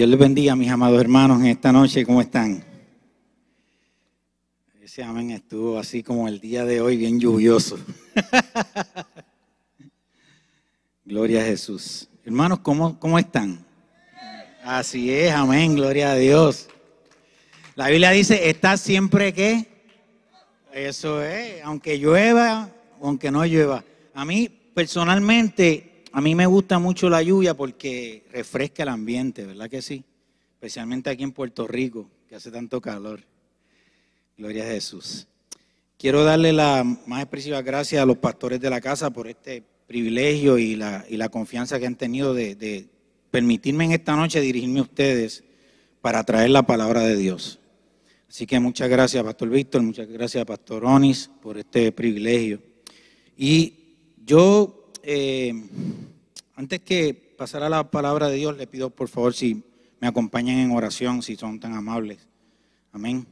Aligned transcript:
Dios 0.00 0.08
les 0.08 0.18
bendiga, 0.18 0.56
mis 0.56 0.70
amados 0.70 0.98
hermanos, 0.98 1.40
en 1.40 1.48
esta 1.48 1.72
noche, 1.72 2.06
¿cómo 2.06 2.22
están? 2.22 2.64
Ese 4.80 5.02
amén 5.02 5.30
estuvo 5.30 5.78
así 5.78 6.02
como 6.02 6.26
el 6.26 6.40
día 6.40 6.64
de 6.64 6.80
hoy, 6.80 6.96
bien 6.96 7.20
lluvioso. 7.20 7.78
gloria 11.04 11.42
a 11.42 11.44
Jesús. 11.44 12.08
Hermanos, 12.24 12.60
¿cómo, 12.60 12.98
cómo 12.98 13.18
están? 13.18 13.62
Así 14.64 15.12
es, 15.12 15.32
amén, 15.32 15.74
gloria 15.74 16.12
a 16.12 16.14
Dios. 16.14 16.70
La 17.74 17.88
Biblia 17.88 18.12
dice, 18.12 18.48
está 18.48 18.78
siempre 18.78 19.34
que. 19.34 19.68
Eso 20.72 21.22
es, 21.22 21.62
aunque 21.62 21.98
llueva, 21.98 22.70
aunque 23.02 23.30
no 23.30 23.44
llueva. 23.44 23.84
A 24.14 24.24
mí, 24.24 24.48
personalmente, 24.72 25.89
a 26.12 26.20
mí 26.20 26.34
me 26.34 26.46
gusta 26.46 26.78
mucho 26.78 27.08
la 27.08 27.22
lluvia 27.22 27.54
porque 27.54 28.24
refresca 28.32 28.82
el 28.82 28.88
ambiente, 28.88 29.46
¿verdad 29.46 29.70
que 29.70 29.82
sí? 29.82 30.04
Especialmente 30.54 31.10
aquí 31.10 31.22
en 31.22 31.32
Puerto 31.32 31.66
Rico, 31.66 32.08
que 32.28 32.34
hace 32.34 32.50
tanto 32.50 32.80
calor. 32.80 33.20
Gloria 34.36 34.64
a 34.64 34.68
Jesús. 34.68 35.26
Quiero 35.98 36.24
darle 36.24 36.52
la 36.52 36.82
más 37.06 37.22
expresiva 37.22 37.62
gracias 37.62 38.02
a 38.02 38.06
los 38.06 38.16
pastores 38.16 38.60
de 38.60 38.70
la 38.70 38.80
casa 38.80 39.10
por 39.10 39.28
este 39.28 39.62
privilegio 39.86 40.58
y 40.58 40.76
la, 40.76 41.04
y 41.08 41.16
la 41.16 41.28
confianza 41.28 41.78
que 41.78 41.86
han 41.86 41.96
tenido 41.96 42.32
de, 42.32 42.54
de 42.54 42.88
permitirme 43.30 43.84
en 43.84 43.92
esta 43.92 44.16
noche 44.16 44.40
dirigirme 44.40 44.80
a 44.80 44.84
ustedes 44.84 45.44
para 46.00 46.24
traer 46.24 46.50
la 46.50 46.62
palabra 46.62 47.02
de 47.02 47.16
Dios. 47.16 47.58
Así 48.28 48.46
que 48.46 48.58
muchas 48.60 48.88
gracias, 48.88 49.22
Pastor 49.22 49.50
Víctor, 49.50 49.82
muchas 49.82 50.08
gracias, 50.08 50.44
Pastor 50.44 50.84
Onis, 50.84 51.30
por 51.42 51.58
este 51.58 51.92
privilegio. 51.92 52.60
Y 53.36 53.74
yo 54.24 54.80
eh, 55.02 55.52
antes 56.60 56.80
que 56.80 57.14
pasar 57.38 57.62
a 57.62 57.70
la 57.70 57.90
palabra 57.90 58.28
de 58.28 58.36
Dios, 58.36 58.54
le 58.54 58.66
pido 58.66 58.90
por 58.90 59.08
favor 59.08 59.32
si 59.32 59.62
me 59.98 60.06
acompañan 60.06 60.58
en 60.58 60.72
oración, 60.72 61.22
si 61.22 61.34
son 61.34 61.58
tan 61.58 61.72
amables. 61.72 62.18
Amén. 62.92 63.26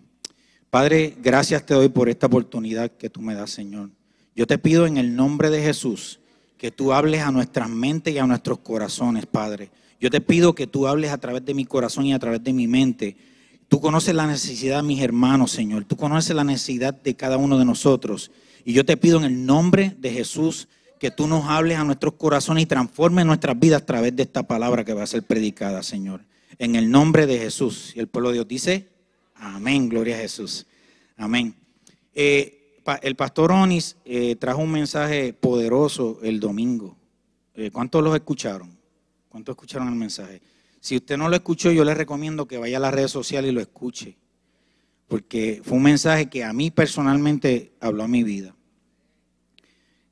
Padre, 0.71 1.15
gracias 1.23 1.67
te 1.67 1.75
doy 1.75 1.91
por 1.91 2.09
esta 2.09 2.27
oportunidad 2.27 2.91
que 2.91 3.11
tú 3.11 3.21
me 3.21 3.35
das, 3.35 3.51
Señor. 3.51 3.91
Yo 4.35 4.47
te 4.47 4.57
pido 4.57 4.87
en 4.87 4.97
el 4.97 5.15
nombre 5.15 5.51
de 5.51 5.63
Jesús 5.63 6.21
que 6.57 6.71
tú 6.71 6.95
hables 6.95 7.21
a 7.21 7.31
nuestras 7.31 7.69
mentes 7.69 8.15
y 8.15 8.19
a 8.19 8.27
nuestros 8.27 8.61
corazones, 8.61 9.27
Padre. 9.27 9.71
Yo 10.01 10.09
te 10.09 10.23
pido 10.23 10.55
que 10.55 10.67
tú 10.67 10.87
hables 10.87 11.11
a 11.11 11.19
través 11.19 11.45
de 11.45 11.53
mi 11.53 11.67
corazón 11.67 12.07
y 12.07 12.15
a 12.15 12.19
través 12.19 12.43
de 12.43 12.55
mi 12.55 12.67
mente. 12.67 13.15
Tú 13.69 13.79
conoces 13.79 14.15
la 14.15 14.27
necesidad 14.27 14.79
de 14.79 14.89
mis 14.89 15.03
hermanos, 15.03 15.51
Señor. 15.51 15.85
Tú 15.85 15.99
conoces 15.99 16.35
la 16.35 16.45
necesidad 16.45 16.95
de 16.95 17.15
cada 17.15 17.37
uno 17.37 17.59
de 17.59 17.67
nosotros. 17.67 18.31
Y 18.65 18.73
yo 18.73 18.87
te 18.87 18.97
pido 18.97 19.19
en 19.19 19.25
el 19.25 19.45
nombre 19.45 19.95
de 19.99 20.13
Jesús 20.13 20.67
que 20.99 21.11
tú 21.11 21.27
nos 21.27 21.45
hables 21.47 21.79
a 21.79 21.85
nuestros 21.85 22.15
corazones 22.15 22.65
y 22.65 22.67
transformes 22.67 23.25
nuestras 23.25 23.59
vidas 23.59 23.83
a 23.83 23.87
través 23.87 24.15
de 24.15 24.25
esta 24.25 24.43
palabra 24.43 24.85
que 24.85 24.93
va 24.93 25.03
a 25.03 25.07
ser 25.07 25.23
predicada, 25.23 25.83
Señor. 25.83 26.25
En 26.59 26.75
el 26.75 26.91
nombre 26.91 27.27
de 27.27 27.39
Jesús. 27.39 27.93
Y 27.95 28.01
el 28.01 28.09
pueblo 28.09 28.31
de 28.31 28.35
Dios 28.35 28.49
dice, 28.49 28.89
amén, 29.35 29.89
gloria 29.89 30.17
a 30.17 30.21
Jesús. 30.21 30.67
Amén. 31.17 31.55
Eh, 32.15 32.77
el 33.03 33.17
pastor 33.17 33.53
Onis 33.53 33.97
eh, 34.05 34.37
trajo 34.37 34.63
un 34.63 34.73
mensaje 34.73 35.33
poderoso 35.33 36.19
el 36.23 36.41
domingo. 36.41 36.97
Eh, 37.55 37.71
¿Cuántos 37.71 38.03
los 38.03 38.15
escucharon? 38.15 38.77
¿Cuántos 39.29 39.53
escucharon 39.55 39.89
el 39.89 39.95
mensaje? 39.95 40.41
Si 40.81 40.97
usted 40.97 41.17
no 41.17 41.29
lo 41.29 41.37
escuchó, 41.37 41.71
yo 41.71 41.85
le 41.85 41.95
recomiendo 41.95 42.47
que 42.47 42.59
vaya 42.59 42.79
a 42.79 42.81
las 42.81 42.95
redes 42.95 43.11
sociales 43.11 43.51
y 43.51 43.55
lo 43.55 43.61
escuche. 43.61 44.17
Porque 45.07 45.61
fue 45.65 45.77
un 45.77 45.83
mensaje 45.83 46.29
que 46.29 46.45
a 46.45 46.53
mí 46.53 46.71
personalmente 46.71 47.73
habló 47.81 48.05
a 48.05 48.09
mi 48.09 48.23
vida. 48.23 48.55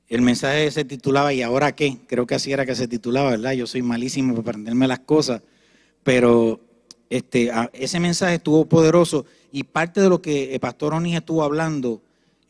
El 0.08 0.22
mensaje 0.22 0.70
se 0.70 0.84
titulaba 0.84 1.32
¿Y 1.32 1.42
ahora 1.42 1.74
qué? 1.74 1.98
Creo 2.06 2.26
que 2.26 2.36
así 2.36 2.52
era 2.52 2.64
que 2.64 2.74
se 2.74 2.86
titulaba, 2.86 3.30
¿verdad? 3.30 3.52
Yo 3.52 3.66
soy 3.66 3.82
malísimo 3.82 4.34
para 4.34 4.40
aprenderme 4.50 4.86
las 4.86 5.00
cosas, 5.00 5.42
pero 6.04 6.60
este, 7.10 7.50
ese 7.72 8.00
mensaje 8.00 8.36
estuvo 8.36 8.64
poderoso 8.66 9.26
y 9.52 9.64
parte 9.64 10.00
de 10.00 10.08
lo 10.08 10.22
que 10.22 10.54
el 10.54 10.60
pastor 10.60 10.94
Onis 10.94 11.16
estuvo 11.16 11.42
hablando 11.42 12.00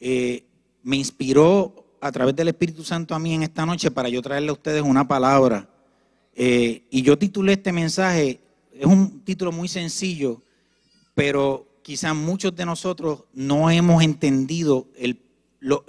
eh, 0.01 0.45
me 0.83 0.97
inspiró 0.97 1.85
a 2.01 2.13
través 2.13 2.37
del 2.37 2.49
Espíritu 2.49 2.85
Santo 2.85 3.15
a 3.15 3.19
mí 3.19 3.35
en 3.35 3.43
esta 3.43 3.67
noche 3.67 3.91
para 3.91 4.09
yo 4.09 4.23
traerle 4.23 4.51
a 4.51 4.55
ustedes 4.55 4.83
una 4.83 5.09
palabra. 5.09 5.69
Eh, 6.35 6.83
y 6.91 7.03
yo 7.03 7.19
titulé 7.19 7.55
este 7.55 7.73
mensaje, 7.73 8.39
es 8.73 8.85
un 8.85 9.21
título 9.21 9.53
muy 9.53 9.69
sencillo, 9.69 10.43
pero 11.15 11.67
quizás 11.83 12.15
muchos 12.15 12.55
de 12.55 12.67
nosotros 12.67 13.25
no 13.33 13.71
hemos 13.71 14.03
entendido 14.03 14.87
el 14.97 15.17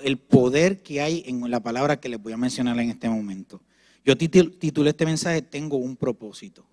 el 0.04 0.18
poder 0.18 0.82
que 0.82 1.02
hay 1.02 1.24
en 1.28 1.50
la 1.50 1.60
palabra 1.60 2.00
que 2.00 2.10
les 2.10 2.22
voy 2.22 2.34
a 2.34 2.38
mencionar 2.38 2.80
en 2.80 2.90
este 2.90 3.10
momento. 3.10 3.62
Yo 4.04 4.18
titulé 4.18 4.90
este 4.90 5.06
mensaje 5.06 5.42
Tengo 5.42 5.78
un 5.78 5.96
propósito. 5.96 6.66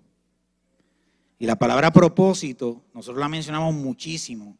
Y 1.38 1.46
la 1.46 1.56
palabra 1.56 1.92
propósito, 1.92 2.82
nosotros 2.94 3.20
la 3.20 3.28
mencionamos 3.28 3.74
muchísimo. 3.74 4.56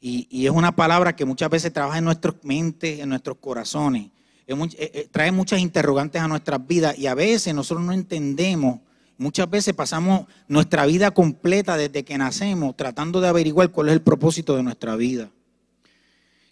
Y, 0.00 0.44
es 0.44 0.50
una 0.50 0.74
palabra 0.74 1.14
que 1.14 1.24
muchas 1.24 1.48
veces 1.50 1.72
trabaja 1.72 1.98
en 1.98 2.04
nuestras 2.04 2.34
mentes, 2.42 2.98
en 2.98 3.08
nuestros 3.08 3.36
corazones. 3.38 4.10
Eh, 4.46 4.56
eh, 4.78 5.08
trae 5.10 5.30
muchas 5.30 5.60
interrogantes 5.60 6.20
a 6.20 6.26
nuestras 6.26 6.66
vidas 6.66 6.98
y 6.98 7.06
a 7.06 7.14
veces 7.14 7.54
nosotros 7.54 7.86
no 7.86 7.92
entendemos. 7.92 8.80
Muchas 9.16 9.48
veces 9.48 9.74
pasamos 9.74 10.26
nuestra 10.48 10.86
vida 10.86 11.12
completa 11.12 11.76
desde 11.76 12.04
que 12.04 12.18
nacemos 12.18 12.76
tratando 12.76 13.20
de 13.20 13.28
averiguar 13.28 13.70
cuál 13.70 13.88
es 13.88 13.92
el 13.92 14.02
propósito 14.02 14.56
de 14.56 14.62
nuestra 14.62 14.96
vida. 14.96 15.30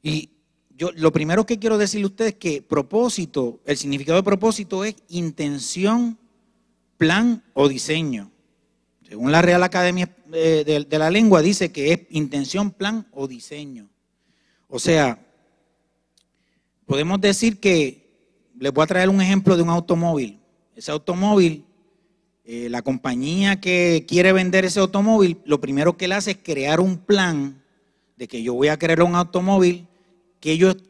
Y, 0.02 0.30
yo 0.78 0.92
lo 0.94 1.12
primero 1.12 1.44
que 1.44 1.58
quiero 1.58 1.76
decirle 1.76 2.04
a 2.04 2.06
ustedes 2.06 2.32
es 2.34 2.38
que 2.38 2.62
propósito, 2.62 3.58
el 3.66 3.76
significado 3.76 4.16
de 4.16 4.22
propósito 4.22 4.84
es 4.84 4.94
intención, 5.08 6.16
plan 6.96 7.42
o 7.52 7.68
diseño. 7.68 8.30
Según 9.02 9.32
la 9.32 9.42
Real 9.42 9.64
Academia 9.64 10.08
eh, 10.32 10.86
de, 10.88 10.98
la 10.98 11.10
Lengua 11.10 11.42
dice 11.42 11.72
que 11.72 11.92
es 11.92 12.00
intención, 12.10 12.70
plan 12.70 13.08
o 13.10 13.26
diseño. 13.26 13.88
O 14.68 14.78
sea, 14.78 15.18
podemos 16.86 17.20
decir 17.20 17.58
que, 17.58 18.06
les 18.60 18.72
voy 18.72 18.84
a 18.84 18.88
traer 18.88 19.08
un 19.08 19.20
ejemplo 19.20 19.56
de 19.56 19.62
un 19.62 19.70
automóvil. 19.70 20.38
Ese 20.76 20.92
automóvil, 20.92 21.64
eh, 22.44 22.68
la 22.70 22.82
compañía 22.82 23.60
que 23.60 24.04
quiere 24.06 24.32
vender 24.32 24.64
ese 24.64 24.78
automóvil, 24.78 25.38
lo 25.44 25.60
primero 25.60 25.96
que 25.96 26.06
le 26.06 26.14
hace 26.14 26.32
es 26.32 26.38
crear 26.40 26.78
un 26.78 26.98
plan 26.98 27.60
de 28.16 28.28
que 28.28 28.44
yo 28.44 28.54
voy 28.54 28.68
a 28.68 28.78
crear 28.78 29.02
un 29.02 29.16
automóvil 29.16 29.87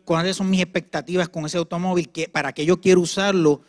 cuáles 0.04 0.36
son 0.36 0.50
mis 0.50 0.60
expectativas 0.60 1.28
con 1.28 1.46
ese 1.46 1.58
automóvil, 1.58 2.10
para 2.32 2.52
qué 2.52 2.64
yo 2.64 2.80
quiero 2.80 3.00
usarlo, 3.00 3.62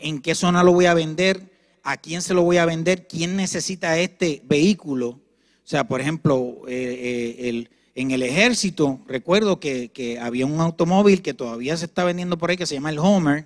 en 0.00 0.20
qué 0.20 0.34
zona 0.34 0.62
lo 0.62 0.72
voy 0.72 0.86
a 0.86 0.94
vender, 0.94 1.50
a 1.82 1.96
quién 1.96 2.22
se 2.22 2.34
lo 2.34 2.42
voy 2.42 2.56
a 2.58 2.66
vender, 2.66 3.06
quién 3.06 3.36
necesita 3.36 3.98
este 3.98 4.42
vehículo. 4.44 5.08
O 5.08 5.18
sea, 5.64 5.86
por 5.86 6.00
ejemplo, 6.00 6.62
eh, 6.68 7.36
eh, 7.38 7.68
en 7.94 8.10
el 8.10 8.22
ejército, 8.22 9.00
recuerdo 9.06 9.60
que, 9.60 10.18
había 10.20 10.46
un 10.46 10.60
automóvil 10.60 11.22
que 11.22 11.34
todavía 11.34 11.76
se 11.76 11.86
está 11.86 12.04
vendiendo 12.04 12.38
por 12.38 12.50
ahí 12.50 12.56
que 12.56 12.66
se 12.66 12.74
llama 12.74 12.90
el 12.90 12.98
Homer, 12.98 13.44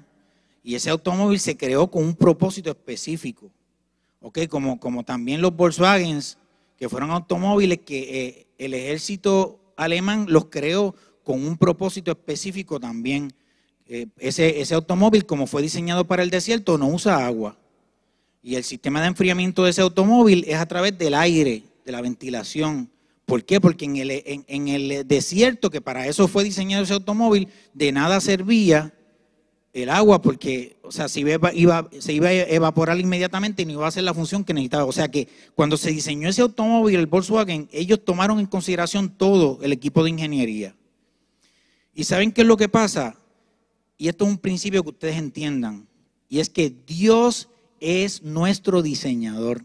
y 0.63 0.75
ese 0.75 0.91
automóvil 0.91 1.39
se 1.39 1.57
creó 1.57 1.91
con 1.91 2.03
un 2.05 2.15
propósito 2.15 2.71
específico. 2.71 3.51
¿Ok? 4.21 4.41
Como, 4.49 4.81
como 4.81 5.05
también 5.05 5.41
los 5.41 5.55
Volkswagen, 5.55 6.21
que 6.77 6.89
fueron 6.89 7.11
automóviles 7.11 7.81
que 7.81 8.27
eh, 8.27 8.47
el 8.59 8.75
ejército 8.75 9.61
alemán 9.77 10.27
los 10.29 10.47
creó 10.47 10.95
con 11.27 11.45
un 11.45 11.57
propósito 11.57 12.13
específico 12.13 12.79
también. 12.79 13.33
Eh, 13.89 14.07
ese, 14.17 14.73
automóvil, 14.73 15.27
como 15.27 15.49
fue 15.49 15.61
diseñado 15.61 16.07
para 16.07 16.23
el 16.23 16.31
desierto, 16.31 16.79
no 16.79 16.87
usa 16.87 17.27
agua. 17.27 17.59
Y 18.45 18.55
el 18.55 18.63
sistema 18.63 19.01
de 19.01 19.09
enfriamiento 19.09 19.65
de 19.65 19.71
ese 19.71 19.81
automóvil 19.83 20.45
es 20.47 20.55
a 20.55 20.67
través 20.67 20.97
del 20.97 21.15
aire, 21.15 21.65
de 21.85 21.91
la 21.91 22.01
ventilación. 22.01 22.89
¿Por 23.25 23.45
qué? 23.45 23.61
Porque 23.61 23.87
en 23.87 24.69
el, 24.69 25.09
desierto, 25.09 25.69
que 25.69 25.81
para 25.81 26.07
eso 26.07 26.29
fue 26.29 26.45
diseñado 26.45 26.85
ese 26.85 26.95
automóvil, 26.95 27.49
de 27.75 27.91
nada 27.91 28.21
servía 28.21 28.95
el 29.73 29.91
agua, 29.91 30.23
porque, 30.23 30.77
o 30.83 30.93
sea, 30.93 31.09
se 31.09 31.21
iba, 31.21 31.53
iba, 31.53 31.91
se 31.99 32.13
iba 32.13 32.29
a 32.29 32.33
evaporar 32.33 33.01
inmediatamente 33.01 33.63
y 33.63 33.67
no 33.67 33.73
iba 33.73 33.85
a 33.85 33.89
hacer 33.89 34.05
la 34.05 34.15
función 34.15 34.45
que 34.45 34.55
necesitaba. 34.55 34.85
O 34.85 34.93
sea 34.93 35.09
que 35.09 35.27
cuando 35.57 35.77
se 35.77 35.91
diseñó 35.91 36.29
ese 36.29 36.43
automóvil, 36.43 37.01
el 37.01 37.07
Volkswagen, 37.07 37.69
ellos 37.73 38.05
tomaron 38.05 38.39
en 38.39 38.47
consideración 38.47 39.09
todo 39.09 39.59
el 39.63 39.73
equipo 39.73 40.05
de 40.05 40.11
ingeniería. 40.11 40.77
¿Y 41.99 42.05
saben 42.05 42.31
qué 42.31 42.43
es 42.43 42.47
lo 42.47 42.59
que 42.59 42.69
pasa? 42.69 43.17
Y 43.97 44.09
esto 44.09 44.27
es 44.27 44.31
un 44.31 44.37
principio 44.37 44.83
que 44.83 44.91
ustedes 44.91 45.17
entiendan. 45.17 45.89
Y 46.29 46.41
es 46.41 46.51
que 46.51 46.71
Dios 46.87 47.49
es 47.81 48.23
nuestro 48.23 48.83
diseñador. 48.83 49.63
O 49.63 49.65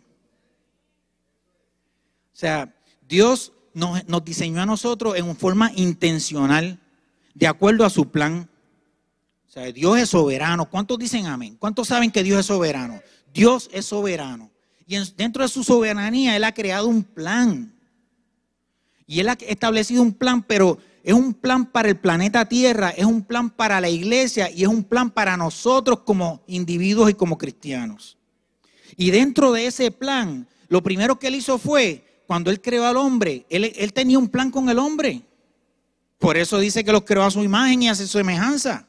sea, 2.31 2.73
Dios 3.05 3.51
nos, 3.73 4.01
diseñó 4.23 4.61
a 4.61 4.65
nosotros 4.65 5.17
en 5.17 5.35
forma 5.35 5.73
intencional, 5.75 6.79
de 7.33 7.47
acuerdo 7.47 7.83
a 7.83 7.89
su 7.89 8.09
plan. 8.09 8.49
O 9.49 9.51
sea, 9.51 9.69
Dios 9.73 9.99
es 9.99 10.07
soberano. 10.07 10.69
¿Cuántos 10.69 10.97
dicen 10.97 11.25
amén? 11.25 11.57
¿Cuántos 11.59 11.89
saben 11.89 12.11
que 12.11 12.23
Dios 12.23 12.39
es 12.39 12.45
soberano? 12.45 13.01
Dios 13.33 13.69
es 13.73 13.87
soberano. 13.87 14.49
Y 14.87 14.95
dentro 15.17 15.43
de 15.43 15.49
su 15.49 15.65
soberanía, 15.65 16.37
Él 16.37 16.45
ha 16.45 16.53
creado 16.53 16.87
un 16.87 17.03
plan. 17.03 17.73
Y 19.05 19.19
Él 19.19 19.27
ha 19.27 19.33
establecido 19.33 20.01
un 20.01 20.13
plan, 20.13 20.41
pero 20.41 20.77
es 21.03 21.13
un 21.13 21.33
plan 21.33 21.65
para 21.65 21.89
el 21.89 21.97
planeta 21.97 22.45
Tierra, 22.45 22.89
es 22.89 23.05
un 23.05 23.23
plan 23.23 23.49
para 23.49 23.81
la 23.81 23.89
iglesia 23.89 24.49
y 24.51 24.63
es 24.63 24.67
un 24.67 24.83
plan 24.83 25.09
para 25.09 25.37
nosotros 25.37 26.01
como 26.01 26.43
individuos 26.47 27.09
y 27.09 27.13
como 27.13 27.37
cristianos. 27.37 28.17
Y 28.97 29.11
dentro 29.11 29.51
de 29.51 29.65
ese 29.65 29.91
plan, 29.91 30.47
lo 30.67 30.83
primero 30.83 31.17
que 31.17 31.27
él 31.27 31.35
hizo 31.35 31.57
fue, 31.57 32.23
cuando 32.27 32.51
él 32.51 32.61
creó 32.61 32.85
al 32.85 32.97
hombre, 32.97 33.45
él, 33.49 33.93
tenía 33.93 34.19
un 34.19 34.29
plan 34.29 34.51
con 34.51 34.69
el 34.69 34.79
hombre. 34.79 35.21
Por 36.19 36.37
eso 36.37 36.59
dice 36.59 36.83
que 36.83 36.91
los 36.91 37.03
creó 37.03 37.23
a 37.23 37.31
su 37.31 37.43
imagen 37.43 37.83
y 37.83 37.89
a 37.89 37.95
su 37.95 38.07
semejanza. 38.07 38.87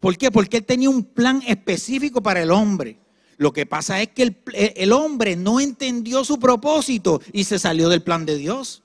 ¿Por 0.00 0.16
qué? 0.16 0.30
Porque 0.30 0.58
él 0.58 0.64
tenía 0.64 0.90
un 0.90 1.04
plan 1.04 1.42
específico 1.46 2.22
para 2.22 2.42
el 2.42 2.50
hombre. 2.50 2.98
Lo 3.36 3.52
que 3.52 3.66
pasa 3.66 4.00
es 4.00 4.08
que 4.08 4.34
el, 4.76 4.92
hombre 4.92 5.36
no 5.36 5.60
entendió 5.60 6.24
su 6.24 6.38
propósito 6.38 7.20
y 7.32 7.44
se 7.44 7.58
salió 7.58 7.88
del 7.88 8.02
plan 8.02 8.24
de 8.24 8.36
Dios. 8.36 8.83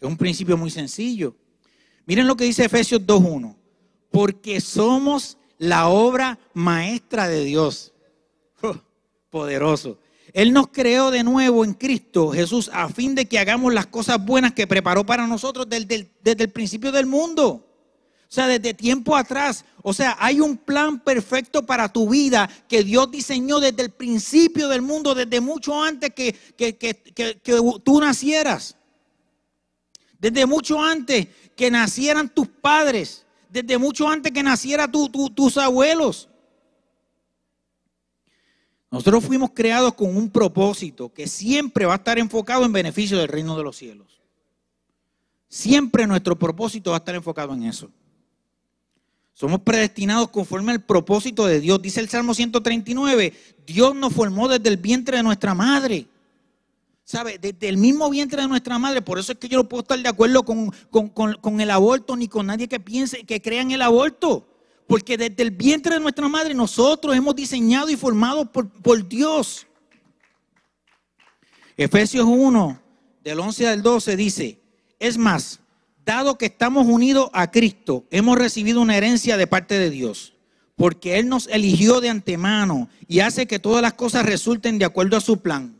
Es 0.00 0.06
un 0.08 0.16
principio 0.16 0.56
muy 0.56 0.70
sencillo. 0.70 1.34
Miren 2.06 2.26
lo 2.26 2.36
que 2.36 2.44
dice 2.44 2.64
Efesios 2.64 3.00
2.1. 3.02 3.56
Porque 4.10 4.60
somos 4.60 5.36
la 5.58 5.88
obra 5.88 6.38
maestra 6.54 7.28
de 7.28 7.44
Dios. 7.44 7.92
poderoso. 9.30 9.98
Él 10.32 10.52
nos 10.52 10.68
creó 10.68 11.10
de 11.10 11.24
nuevo 11.24 11.64
en 11.64 11.74
Cristo 11.74 12.30
Jesús 12.30 12.70
a 12.72 12.88
fin 12.88 13.14
de 13.14 13.26
que 13.26 13.38
hagamos 13.38 13.72
las 13.72 13.86
cosas 13.86 14.24
buenas 14.24 14.52
que 14.52 14.66
preparó 14.66 15.04
para 15.04 15.26
nosotros 15.26 15.66
desde 15.68 16.10
desde 16.22 16.44
el 16.44 16.50
principio 16.50 16.92
del 16.92 17.06
mundo. 17.06 17.64
O 18.28 18.30
sea, 18.30 18.46
desde 18.46 18.74
tiempo 18.74 19.16
atrás. 19.16 19.64
O 19.82 19.94
sea, 19.94 20.16
hay 20.20 20.40
un 20.40 20.58
plan 20.58 21.00
perfecto 21.00 21.64
para 21.64 21.90
tu 21.90 22.10
vida 22.10 22.48
que 22.68 22.84
Dios 22.84 23.10
diseñó 23.10 23.58
desde 23.58 23.82
el 23.82 23.90
principio 23.90 24.68
del 24.68 24.82
mundo, 24.82 25.14
desde 25.14 25.40
mucho 25.40 25.82
antes 25.82 26.10
que, 26.14 26.34
que, 26.56 27.42
tú 27.82 28.00
nacieras. 28.00 28.76
Desde 30.18 30.46
mucho 30.46 30.82
antes 30.82 31.28
que 31.54 31.70
nacieran 31.70 32.28
tus 32.28 32.48
padres. 32.48 33.24
Desde 33.48 33.78
mucho 33.78 34.08
antes 34.08 34.32
que 34.32 34.42
nacieran 34.42 34.90
tus 34.92 35.56
abuelos. 35.56 36.28
Nosotros 38.90 39.24
fuimos 39.24 39.50
creados 39.54 39.94
con 39.94 40.16
un 40.16 40.30
propósito 40.30 41.12
que 41.12 41.26
siempre 41.26 41.84
va 41.84 41.94
a 41.94 41.96
estar 41.96 42.18
enfocado 42.18 42.64
en 42.64 42.72
beneficio 42.72 43.18
del 43.18 43.28
reino 43.28 43.56
de 43.56 43.62
los 43.62 43.76
cielos. 43.76 44.20
Siempre 45.48 46.06
nuestro 46.06 46.38
propósito 46.38 46.90
va 46.90 46.96
a 46.96 46.98
estar 46.98 47.14
enfocado 47.14 47.54
en 47.54 47.64
eso. 47.64 47.90
Somos 49.32 49.60
predestinados 49.60 50.30
conforme 50.30 50.72
al 50.72 50.82
propósito 50.82 51.46
de 51.46 51.60
Dios. 51.60 51.80
Dice 51.80 52.00
el 52.00 52.08
Salmo 52.08 52.34
139, 52.34 53.32
Dios 53.64 53.94
nos 53.94 54.12
formó 54.12 54.48
desde 54.48 54.68
el 54.68 54.78
vientre 54.78 55.18
de 55.18 55.22
nuestra 55.22 55.54
madre. 55.54 56.06
¿Sabe? 57.08 57.38
Desde 57.38 57.70
el 57.70 57.78
mismo 57.78 58.10
vientre 58.10 58.42
de 58.42 58.48
nuestra 58.48 58.78
madre. 58.78 59.00
Por 59.00 59.18
eso 59.18 59.32
es 59.32 59.38
que 59.38 59.48
yo 59.48 59.56
no 59.56 59.66
puedo 59.66 59.80
estar 59.80 59.98
de 59.98 60.10
acuerdo 60.10 60.44
con, 60.44 61.58
el 61.58 61.70
aborto 61.70 62.14
ni 62.16 62.28
con 62.28 62.44
nadie 62.44 62.68
que 62.68 62.80
piense, 62.80 63.24
que 63.24 63.40
crea 63.40 63.62
en 63.62 63.70
el 63.70 63.80
aborto. 63.80 64.46
Porque 64.86 65.16
desde 65.16 65.42
el 65.42 65.50
vientre 65.50 65.94
de 65.94 66.00
nuestra 66.00 66.28
madre 66.28 66.52
nosotros 66.52 67.16
hemos 67.16 67.34
diseñado 67.34 67.88
y 67.88 67.96
formado 67.96 68.52
por, 68.52 68.68
por 68.68 69.08
Dios. 69.08 69.66
Efesios 71.78 72.26
1, 72.26 72.78
del 73.24 73.40
11 73.40 73.68
al 73.68 73.82
12 73.82 74.14
dice, 74.14 74.60
es 74.98 75.16
más, 75.16 75.60
dado 76.04 76.36
que 76.36 76.44
estamos 76.44 76.86
unidos 76.86 77.30
a 77.32 77.50
Cristo, 77.50 78.04
hemos 78.10 78.36
recibido 78.36 78.82
una 78.82 78.98
herencia 78.98 79.38
de 79.38 79.46
parte 79.46 79.78
de 79.78 79.88
Dios, 79.88 80.34
porque 80.76 81.18
Él 81.18 81.30
nos 81.30 81.46
eligió 81.46 82.02
de 82.02 82.10
antemano 82.10 82.90
y 83.06 83.20
hace 83.20 83.46
que 83.46 83.58
todas 83.58 83.80
las 83.80 83.94
cosas 83.94 84.26
resulten 84.26 84.78
de 84.78 84.84
acuerdo 84.84 85.16
a 85.16 85.22
su 85.22 85.40
plan. 85.40 85.77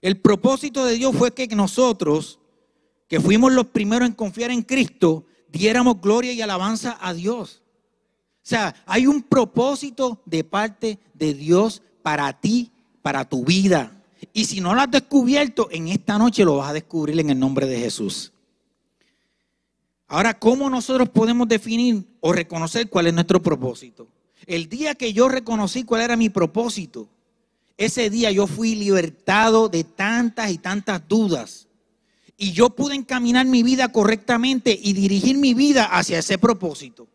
El 0.00 0.20
propósito 0.20 0.84
de 0.84 0.94
Dios 0.94 1.14
fue 1.16 1.32
que 1.32 1.46
nosotros, 1.48 2.38
que 3.08 3.20
fuimos 3.20 3.52
los 3.52 3.66
primeros 3.66 4.08
en 4.08 4.14
confiar 4.14 4.50
en 4.50 4.62
Cristo, 4.62 5.24
diéramos 5.50 6.00
gloria 6.00 6.32
y 6.32 6.40
alabanza 6.40 6.98
a 7.00 7.14
Dios. 7.14 7.62
O 8.48 8.48
sea, 8.48 8.74
hay 8.86 9.06
un 9.06 9.22
propósito 9.22 10.22
de 10.24 10.44
parte 10.44 10.98
de 11.14 11.34
Dios 11.34 11.82
para 12.02 12.32
ti, 12.40 12.70
para 13.02 13.28
tu 13.28 13.44
vida. 13.44 14.02
Y 14.32 14.46
si 14.46 14.60
no 14.60 14.74
lo 14.74 14.80
has 14.80 14.90
descubierto, 14.90 15.68
en 15.70 15.88
esta 15.88 16.18
noche 16.18 16.44
lo 16.44 16.56
vas 16.56 16.70
a 16.70 16.72
descubrir 16.72 17.18
en 17.20 17.30
el 17.30 17.38
nombre 17.38 17.66
de 17.66 17.78
Jesús. 17.78 18.32
Ahora, 20.06 20.38
¿cómo 20.38 20.70
nosotros 20.70 21.10
podemos 21.10 21.46
definir 21.46 22.06
o 22.20 22.32
reconocer 22.32 22.88
cuál 22.88 23.08
es 23.08 23.14
nuestro 23.14 23.42
propósito? 23.42 24.08
El 24.46 24.68
día 24.68 24.94
que 24.94 25.12
yo 25.12 25.28
reconocí 25.28 25.84
cuál 25.84 26.00
era 26.00 26.16
mi 26.16 26.30
propósito, 26.30 27.08
ese 27.78 28.10
día 28.10 28.32
yo 28.32 28.48
fui 28.48 28.74
libertado 28.74 29.68
de 29.68 29.84
tantas 29.84 30.50
y 30.50 30.58
tantas 30.58 31.06
dudas. 31.06 31.68
Y 32.36 32.52
yo 32.52 32.70
pude 32.70 32.96
encaminar 32.96 33.46
mi 33.46 33.62
vida 33.62 33.90
correctamente 33.90 34.78
y 34.80 34.92
dirigir 34.92 35.38
mi 35.38 35.54
vida 35.54 35.84
hacia 35.84 36.18
ese 36.18 36.38
propósito. 36.38 37.06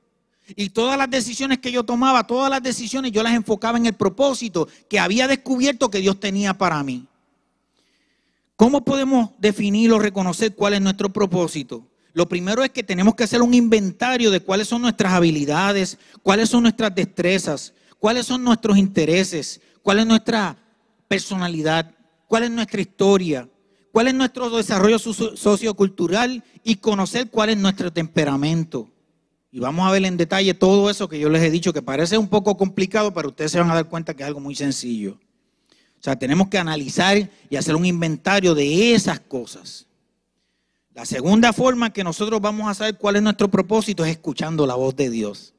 Y 0.56 0.69
todas 0.69 0.98
las 0.98 1.10
decisiones 1.10 1.60
que 1.60 1.71
yo 1.71 1.83
tomaba, 1.83 2.25
todas 2.25 2.50
las 2.50 2.63
decisiones 2.63 3.12
yo 3.12 3.24
las 3.24 3.33
enfocaba 3.33 3.77
en 3.77 3.86
el 3.86 3.94
propósito 3.94 4.68
que 4.89 5.00
había 5.00 5.27
descubierto 5.27 5.89
que 5.89 6.00
Dios 6.00 6.19
tenía 6.19 6.54
para 6.54 6.81
mí. 6.81 7.07
¿Cómo 8.56 8.86
podemos 8.86 9.31
definir 9.39 9.92
o 9.92 10.00
reconocer 10.00 10.56
cuál 10.56 10.75
es 10.75 10.81
nuestro 10.81 11.10
propósito? 11.12 11.86
Lo 12.13 12.30
primero 12.30 12.63
es 12.63 12.69
que 12.69 12.83
tenemos 12.83 13.15
que 13.15 13.24
hacer 13.24 13.42
un 13.42 13.54
inventario 13.54 14.31
de 14.31 14.39
cuáles 14.39 14.68
son 14.68 14.81
nuestras 14.81 15.13
habilidades, 15.13 15.98
cuáles 16.21 16.50
son 16.50 16.63
nuestras 16.63 16.94
destrezas, 16.94 17.74
cuáles 17.98 18.25
son 18.27 18.44
nuestros 18.44 18.77
intereses, 18.77 19.60
cuál 19.84 20.00
es 20.00 20.08
nuestra 20.08 20.58
personalidad, 21.08 21.94
cuál 22.28 22.44
es 22.44 22.52
nuestra 22.52 22.82
historia, 22.82 23.48
cuál 23.92 24.08
es 24.08 24.16
nuestro 24.16 24.50
desarrollo 24.50 24.98
sociocultural 24.98 26.44
y 26.64 26.78
conocer 26.78 27.30
cuál 27.30 27.50
es 27.50 27.58
nuestro 27.58 27.94
temperamento. 27.94 28.90
Y 29.52 29.60
vamos 29.60 29.88
a 29.88 29.92
ver 29.92 30.04
en 30.06 30.18
detalle 30.18 30.56
todo 30.56 30.90
eso 30.90 31.08
que 31.08 31.20
yo 31.20 31.30
les 31.30 31.44
he 31.44 31.52
dicho, 31.52 31.74
que 31.74 31.84
parece 31.84 32.18
un 32.18 32.28
poco 32.28 32.58
complicado, 32.58 33.14
pero 33.14 33.30
ustedes 33.30 33.52
se 33.52 33.60
van 33.60 33.70
a 33.70 33.76
dar 33.76 33.88
cuenta 33.88 34.16
que 34.16 34.24
es 34.24 34.28
algo 34.28 34.40
muy 34.40 34.56
sencillo. 34.56 35.20
O 36.00 36.04
sea, 36.04 36.18
tenemos 36.18 36.48
que 36.48 36.58
analizar 36.58 37.30
y 37.50 37.56
hacer 37.56 37.76
un 37.76 37.86
inventario 37.86 38.56
de 38.56 38.96
esas 38.96 39.20
cosas. 39.20 39.86
La 40.94 41.06
segunda 41.06 41.54
forma 41.54 41.94
que 41.94 42.04
nosotros 42.04 42.42
vamos 42.42 42.68
a 42.68 42.74
saber 42.74 42.98
cuál 42.98 43.18
es 43.18 43.22
nuestro 43.22 43.48
propósito 43.50 44.04
es 44.04 44.12
escuchando 44.12 44.66
la 44.66 44.76
voz 44.76 44.96
de 44.96 45.10
Dios. 45.10 45.54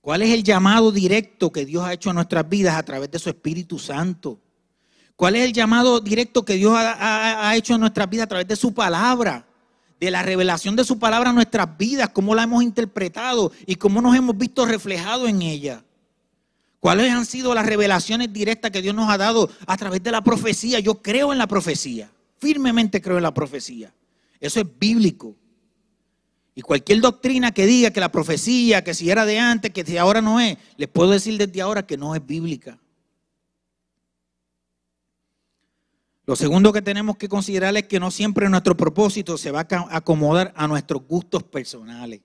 ¿Cuál 0.00 0.22
es 0.22 0.30
el 0.30 0.42
llamado 0.42 0.92
directo 0.92 1.52
que 1.52 1.66
Dios 1.66 1.84
ha 1.84 1.92
hecho 1.92 2.10
a 2.10 2.12
nuestras 2.12 2.48
vidas 2.48 2.76
a 2.76 2.82
través 2.82 3.10
de 3.10 3.18
su 3.18 3.28
Espíritu 3.28 3.78
Santo? 3.78 4.38
¿Cuál 5.16 5.36
es 5.36 5.44
el 5.44 5.52
llamado 5.52 6.00
directo 6.00 6.44
que 6.44 6.54
Dios 6.54 6.74
ha, 6.76 7.54
hecho 7.54 7.74
a 7.74 7.78
nuestras 7.78 8.08
vidas 8.08 8.24
a 8.24 8.28
través 8.28 8.48
de 8.48 8.56
su 8.56 8.72
palabra? 8.72 9.46
De 10.00 10.10
la 10.10 10.22
revelación 10.22 10.76
de 10.76 10.84
su 10.84 10.98
palabra 10.98 11.28
a 11.28 11.34
nuestras 11.34 11.76
vidas, 11.76 12.08
cómo 12.08 12.34
la 12.34 12.44
hemos 12.44 12.62
interpretado 12.62 13.52
y 13.66 13.74
cómo 13.74 14.00
nos 14.00 14.16
hemos 14.16 14.38
visto 14.38 14.64
reflejados 14.64 15.28
en 15.28 15.42
ella. 15.42 15.84
¿Cuáles 16.78 17.12
han 17.12 17.26
sido 17.26 17.54
las 17.54 17.66
revelaciones 17.66 18.32
directas 18.32 18.70
que 18.70 18.80
Dios 18.80 18.94
nos 18.94 19.10
ha 19.10 19.18
dado 19.18 19.50
a 19.66 19.76
través 19.76 20.02
de 20.02 20.10
la 20.10 20.24
profecía? 20.24 20.80
Yo 20.80 21.02
creo 21.02 21.32
en 21.32 21.38
la 21.38 21.46
profecía 21.46 22.10
firmemente 22.40 23.00
creo 23.00 23.18
en 23.18 23.22
la 23.22 23.34
profecía. 23.34 23.92
Eso 24.40 24.60
es 24.60 24.66
bíblico. 24.78 25.36
Y 26.60 26.62
cualquier 26.62 27.00
doctrina 27.00 27.52
que 27.52 27.64
diga 27.64 27.90
que 27.90 28.00
la 28.00 28.12
profecía, 28.12 28.84
que 28.84 28.92
si 28.92 29.08
era 29.08 29.24
de 29.24 29.38
antes, 29.38 29.70
que 29.70 29.82
si 29.82 29.96
ahora 29.96 30.20
no 30.20 30.40
es, 30.40 30.58
les 30.76 30.90
puedo 30.90 31.08
decir 31.08 31.38
desde 31.38 31.62
ahora 31.62 31.86
que 31.86 31.96
no 31.96 32.14
es 32.14 32.26
bíblica. 32.26 32.78
Lo 36.26 36.36
segundo 36.36 36.70
que 36.70 36.82
tenemos 36.82 37.16
que 37.16 37.30
considerar 37.30 37.74
es 37.78 37.84
que 37.84 37.98
no 37.98 38.10
siempre 38.10 38.46
nuestro 38.50 38.76
propósito 38.76 39.38
se 39.38 39.50
va 39.50 39.60
a 39.70 39.96
acomodar 39.96 40.52
a 40.54 40.68
nuestros 40.68 41.02
gustos 41.08 41.42
personales. 41.44 42.20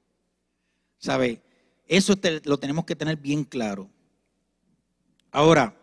¿Sabe? 0.98 1.42
Eso 1.88 2.16
lo 2.44 2.58
tenemos 2.58 2.84
que 2.84 2.98
tener 2.98 3.16
bien 3.16 3.46
claro. 3.46 3.90
Ahora, 5.32 5.78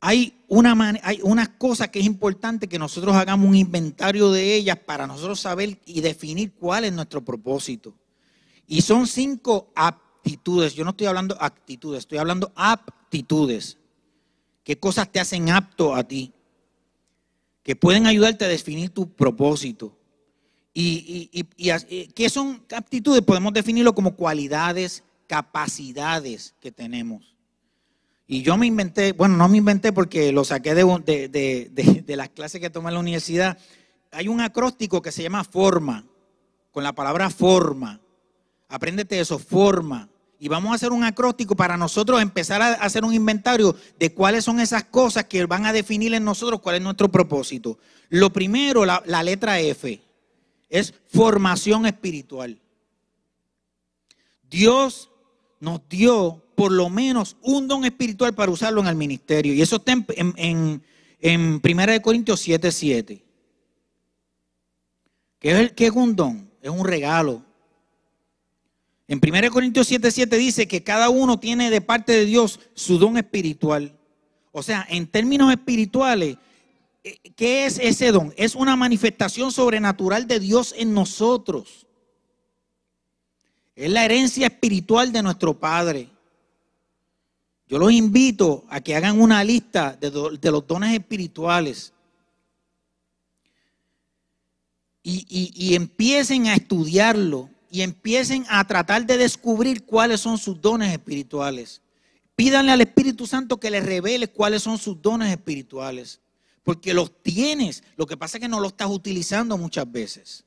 hay, 0.00 0.32
una 0.48 0.98
hay 1.02 1.20
unas 1.22 1.50
cosas 1.50 1.88
que 1.88 2.00
es 2.00 2.06
importante 2.06 2.68
que 2.68 2.78
nosotros 2.78 3.14
hagamos 3.14 3.46
un 3.46 3.54
inventario 3.54 4.32
de 4.32 4.54
ellas 4.54 4.78
para 4.78 5.06
nosotros 5.06 5.40
saber 5.40 5.78
y 5.84 6.00
definir 6.00 6.52
cuál 6.54 6.84
es 6.84 6.92
nuestro 6.92 7.22
propósito. 7.22 7.94
Y 8.66 8.80
son 8.80 9.06
cinco 9.06 9.70
aptitudes. 9.74 10.74
Yo 10.74 10.84
no 10.84 10.90
estoy 10.90 11.06
hablando 11.06 11.36
actitudes, 11.40 12.00
estoy 12.00 12.16
hablando 12.16 12.50
aptitudes. 12.56 13.76
¿Qué 14.64 14.78
cosas 14.78 15.10
te 15.12 15.20
hacen 15.20 15.50
apto 15.50 15.94
a 15.94 16.02
ti? 16.02 16.32
Que 17.62 17.76
pueden 17.76 18.06
ayudarte 18.06 18.46
a 18.46 18.48
definir 18.48 18.90
tu 18.90 19.06
propósito. 19.12 19.94
Y, 20.72 21.28
y, 21.32 21.46
y, 21.56 22.06
¿qué 22.08 22.30
son 22.30 22.64
aptitudes? 22.74 23.20
Podemos 23.22 23.52
definirlo 23.52 23.94
como 23.94 24.16
cualidades, 24.16 25.04
capacidades 25.26 26.54
que 26.60 26.72
tenemos. 26.72 27.29
Y 28.32 28.42
yo 28.42 28.56
me 28.56 28.64
inventé, 28.64 29.10
bueno, 29.10 29.36
no 29.36 29.48
me 29.48 29.56
inventé 29.56 29.92
porque 29.92 30.30
lo 30.30 30.44
saqué 30.44 30.72
de, 30.72 32.14
las 32.16 32.28
clases 32.28 32.60
que 32.60 32.70
tomé 32.70 32.90
en 32.90 32.94
la 32.94 33.00
universidad. 33.00 33.58
Hay 34.12 34.28
un 34.28 34.40
acróstico 34.40 35.02
que 35.02 35.10
se 35.10 35.24
llama 35.24 35.42
forma, 35.42 36.04
con 36.70 36.84
la 36.84 36.92
palabra 36.92 37.28
forma. 37.30 38.00
Apréndete 38.68 39.18
eso, 39.18 39.40
forma. 39.40 40.08
Y 40.38 40.46
vamos 40.46 40.70
a 40.70 40.76
hacer 40.76 40.92
un 40.92 41.02
acróstico 41.02 41.56
para 41.56 41.76
nosotros 41.76 42.22
empezar 42.22 42.62
a 42.62 42.74
hacer 42.74 43.04
un 43.04 43.12
inventario 43.12 43.74
de 43.98 44.14
cuáles 44.14 44.44
son 44.44 44.60
esas 44.60 44.84
cosas 44.84 45.24
que 45.24 45.44
van 45.46 45.66
a 45.66 45.72
definir 45.72 46.14
en 46.14 46.22
nosotros 46.22 46.60
cuál 46.60 46.76
es 46.76 46.82
nuestro 46.82 47.08
propósito. 47.08 47.80
Lo 48.10 48.32
primero, 48.32 48.84
la 48.84 49.22
letra 49.24 49.58
F, 49.58 50.00
es 50.68 50.94
formación 51.08 51.84
espiritual. 51.84 52.60
Dios 54.48 55.10
nos 55.58 55.80
dio 55.88 56.44
por 56.60 56.72
lo 56.72 56.90
menos 56.90 57.38
un 57.40 57.66
don 57.66 57.86
espiritual 57.86 58.34
para 58.34 58.52
usarlo 58.52 58.82
en 58.82 58.86
el 58.88 58.94
ministerio. 58.94 59.54
Y 59.54 59.62
eso 59.62 59.76
está 59.76 59.92
en, 59.92 60.04
en, 60.36 60.82
en, 61.18 61.62
1 61.64 62.02
Corintios 62.02 62.38
7, 62.40 62.70
7. 62.70 63.24
¿Qué 65.38 65.62
es, 65.62 65.72
¿Qué 65.72 65.86
es 65.86 65.92
un 65.92 66.14
don? 66.14 66.50
Es 66.60 66.68
un 66.68 66.84
regalo. 66.84 67.42
En 69.08 69.22
1 69.26 69.50
Corintios 69.50 69.86
7, 69.86 70.10
7 70.10 70.36
dice 70.36 70.68
que 70.68 70.82
cada 70.82 71.08
uno 71.08 71.40
tiene 71.40 71.70
de 71.70 71.80
parte 71.80 72.12
de 72.12 72.26
Dios 72.26 72.60
su 72.74 72.98
don 72.98 73.16
espiritual. 73.16 73.98
O 74.52 74.62
sea, 74.62 74.86
en 74.90 75.06
términos 75.06 75.50
espirituales, 75.50 76.36
eh, 77.04 77.16
¿qué 77.36 77.64
es 77.64 77.78
ese 77.78 78.12
don? 78.12 78.34
Es 78.36 78.54
una 78.54 78.76
manifestación 78.76 79.50
sobrenatural 79.50 80.26
de 80.26 80.40
Dios 80.40 80.74
en 80.76 80.92
nosotros. 80.92 81.86
Es 83.74 83.90
la 83.90 84.04
herencia 84.04 84.48
espiritual 84.48 85.10
de 85.10 85.22
nuestro 85.22 85.58
Padre. 85.58 86.10
Yo 87.70 87.78
los 87.78 87.92
invito 87.92 88.64
a 88.68 88.80
que 88.80 88.96
hagan 88.96 89.20
una 89.20 89.44
lista 89.44 89.96
de, 90.00 90.10
los 90.50 90.66
dones 90.66 90.92
espirituales 90.92 91.92
y, 95.04 95.76
empiecen 95.76 96.48
a 96.48 96.56
estudiarlo 96.56 97.48
y 97.70 97.82
empiecen 97.82 98.44
a 98.48 98.66
tratar 98.66 99.06
de 99.06 99.16
descubrir 99.16 99.84
cuáles 99.84 100.20
son 100.20 100.36
sus 100.36 100.60
dones 100.60 100.92
espirituales. 100.92 101.80
Pídanle 102.34 102.72
al 102.72 102.80
Espíritu 102.80 103.24
Santo 103.24 103.60
que 103.60 103.70
les 103.70 103.86
revele 103.86 104.26
cuáles 104.26 104.64
son 104.64 104.76
sus 104.76 105.00
dones 105.00 105.30
espirituales, 105.30 106.18
porque 106.64 106.92
los 106.92 107.22
tienes. 107.22 107.84
Lo 107.96 108.04
que 108.04 108.16
pasa 108.16 108.38
es 108.38 108.42
que 108.42 108.48
no 108.48 108.58
los 108.58 108.72
estás 108.72 108.90
utilizando 108.90 109.56
muchas 109.56 109.88
veces. 109.88 110.44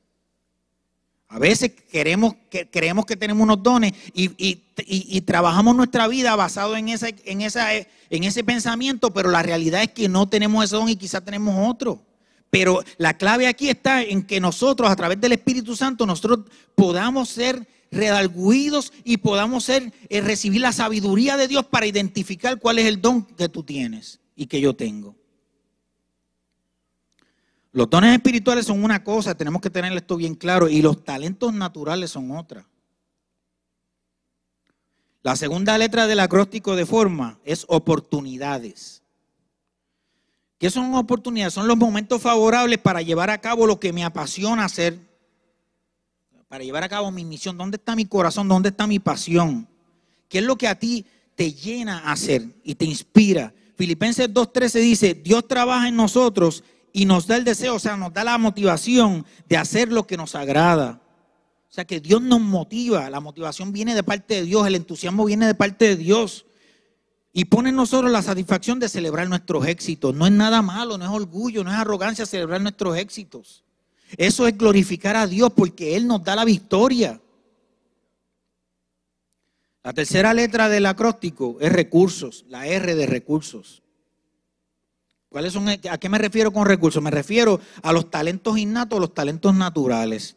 A 1.34 1.40
veces 1.40 1.72
queremos, 1.90 2.36
que, 2.48 2.70
creemos 2.70 3.06
que 3.06 3.16
tenemos 3.16 3.42
unos 3.42 3.60
dones 3.60 3.92
y, 4.14 5.20
trabajamos 5.22 5.74
nuestra 5.74 6.06
vida 6.06 6.36
basado 6.36 6.76
en, 6.76 6.88
esa, 6.88 7.08
en, 7.24 7.40
esa, 7.40 7.74
en 7.74 8.22
ese 8.22 8.44
pensamiento, 8.44 9.12
pero 9.12 9.32
la 9.32 9.42
realidad 9.42 9.82
es 9.82 9.90
que 9.90 10.08
no 10.08 10.28
tenemos 10.28 10.64
ese 10.64 10.76
don 10.76 10.88
y 10.88 10.94
quizás 10.94 11.24
tenemos 11.24 11.68
otro. 11.68 12.00
Pero 12.50 12.84
la 12.98 13.18
clave 13.18 13.48
aquí 13.48 13.68
está 13.68 14.04
en 14.04 14.22
que 14.22 14.38
nosotros, 14.38 14.88
a 14.88 14.94
través 14.94 15.20
del 15.20 15.32
Espíritu 15.32 15.74
Santo, 15.74 16.06
nosotros 16.06 16.46
podamos 16.76 17.30
ser 17.30 17.66
redalguidos 17.90 18.92
y 19.02 19.16
podamos 19.16 19.64
ser, 19.64 19.92
eh, 20.10 20.20
recibir 20.20 20.60
la 20.60 20.70
sabiduría 20.70 21.36
de 21.36 21.48
Dios 21.48 21.66
para 21.66 21.86
identificar 21.86 22.60
cuál 22.60 22.78
es 22.78 22.86
el 22.86 23.00
don 23.00 23.24
que 23.24 23.48
tú 23.48 23.64
tienes 23.64 24.20
y 24.36 24.46
que 24.46 24.60
yo 24.60 24.76
tengo. 24.76 25.16
Los 27.74 27.90
dones 27.90 28.14
espirituales 28.14 28.66
son 28.66 28.84
una 28.84 29.02
cosa, 29.02 29.34
tenemos 29.34 29.60
que 29.60 29.68
tener 29.68 29.92
esto 29.94 30.16
bien 30.16 30.36
claro, 30.36 30.68
y 30.68 30.80
los 30.80 31.04
talentos 31.04 31.52
naturales 31.52 32.12
son 32.12 32.30
otra. 32.30 32.64
La 35.24 35.34
segunda 35.34 35.76
letra 35.76 36.06
del 36.06 36.20
acróstico 36.20 36.76
de 36.76 36.86
forma 36.86 37.40
es 37.44 37.66
oportunidades. 37.66 39.02
¿Qué 40.56 40.70
son 40.70 40.94
oportunidades? 40.94 41.54
Son 41.54 41.66
los 41.66 41.76
momentos 41.76 42.22
favorables 42.22 42.78
para 42.78 43.02
llevar 43.02 43.28
a 43.28 43.40
cabo 43.40 43.66
lo 43.66 43.80
que 43.80 43.92
me 43.92 44.04
apasiona 44.04 44.66
hacer, 44.66 44.96
para 46.46 46.62
llevar 46.62 46.84
a 46.84 46.88
cabo 46.88 47.10
mi 47.10 47.24
misión. 47.24 47.58
¿Dónde 47.58 47.78
está 47.78 47.96
mi 47.96 48.04
corazón? 48.04 48.46
¿Dónde 48.46 48.68
está 48.68 48.86
mi 48.86 49.00
pasión? 49.00 49.66
¿Qué 50.28 50.38
es 50.38 50.44
lo 50.44 50.54
que 50.54 50.68
a 50.68 50.78
ti 50.78 51.06
te 51.34 51.52
llena 51.52 51.98
a 51.98 52.12
hacer 52.12 52.46
y 52.62 52.76
te 52.76 52.84
inspira? 52.84 53.52
Filipenses 53.76 54.32
2.13 54.32 54.80
dice, 54.80 55.14
Dios 55.14 55.48
trabaja 55.48 55.88
en 55.88 55.96
nosotros 55.96 56.62
y 56.96 57.06
nos 57.06 57.26
da 57.26 57.36
el 57.36 57.42
deseo, 57.42 57.74
o 57.74 57.78
sea, 57.80 57.96
nos 57.96 58.12
da 58.12 58.22
la 58.22 58.38
motivación 58.38 59.26
de 59.48 59.56
hacer 59.56 59.92
lo 59.92 60.06
que 60.06 60.16
nos 60.16 60.36
agrada. 60.36 61.02
O 61.68 61.72
sea, 61.74 61.84
que 61.84 61.98
Dios 61.98 62.22
nos 62.22 62.40
motiva, 62.40 63.10
la 63.10 63.18
motivación 63.18 63.72
viene 63.72 63.96
de 63.96 64.04
parte 64.04 64.34
de 64.34 64.42
Dios, 64.44 64.64
el 64.64 64.76
entusiasmo 64.76 65.24
viene 65.24 65.44
de 65.48 65.56
parte 65.56 65.86
de 65.86 65.96
Dios. 65.96 66.46
Y 67.32 67.46
pone 67.46 67.70
en 67.70 67.74
nosotros 67.74 68.12
la 68.12 68.22
satisfacción 68.22 68.78
de 68.78 68.88
celebrar 68.88 69.28
nuestros 69.28 69.66
éxitos. 69.66 70.14
No 70.14 70.24
es 70.24 70.30
nada 70.30 70.62
malo, 70.62 70.96
no 70.96 71.04
es 71.04 71.10
orgullo, 71.10 71.64
no 71.64 71.72
es 71.72 71.76
arrogancia 71.76 72.26
celebrar 72.26 72.60
nuestros 72.60 72.96
éxitos. 72.96 73.64
Eso 74.16 74.46
es 74.46 74.56
glorificar 74.56 75.16
a 75.16 75.26
Dios 75.26 75.50
porque 75.52 75.96
Él 75.96 76.06
nos 76.06 76.22
da 76.22 76.36
la 76.36 76.44
victoria. 76.44 77.20
La 79.82 79.92
tercera 79.92 80.32
letra 80.32 80.68
del 80.68 80.86
acróstico 80.86 81.56
es 81.60 81.72
recursos, 81.72 82.44
la 82.48 82.68
R 82.68 82.94
de 82.94 83.06
recursos. 83.06 83.83
¿Cuáles 85.34 85.52
son, 85.52 85.68
¿A 85.68 85.98
qué 85.98 86.08
me 86.08 86.18
refiero 86.18 86.52
con 86.52 86.64
recursos? 86.64 87.02
Me 87.02 87.10
refiero 87.10 87.58
a 87.82 87.92
los 87.92 88.08
talentos 88.08 88.56
innatos, 88.56 89.00
los 89.00 89.12
talentos 89.12 89.52
naturales. 89.52 90.36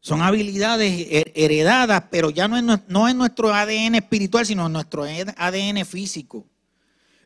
Son 0.00 0.22
habilidades 0.22 1.06
heredadas, 1.34 2.04
pero 2.10 2.30
ya 2.30 2.48
no 2.48 2.56
es, 2.56 2.80
no 2.88 3.08
es 3.08 3.14
nuestro 3.14 3.52
ADN 3.52 3.96
espiritual, 3.96 4.46
sino 4.46 4.64
en 4.64 4.72
nuestro 4.72 5.04
ADN 5.04 5.84
físico. 5.84 6.46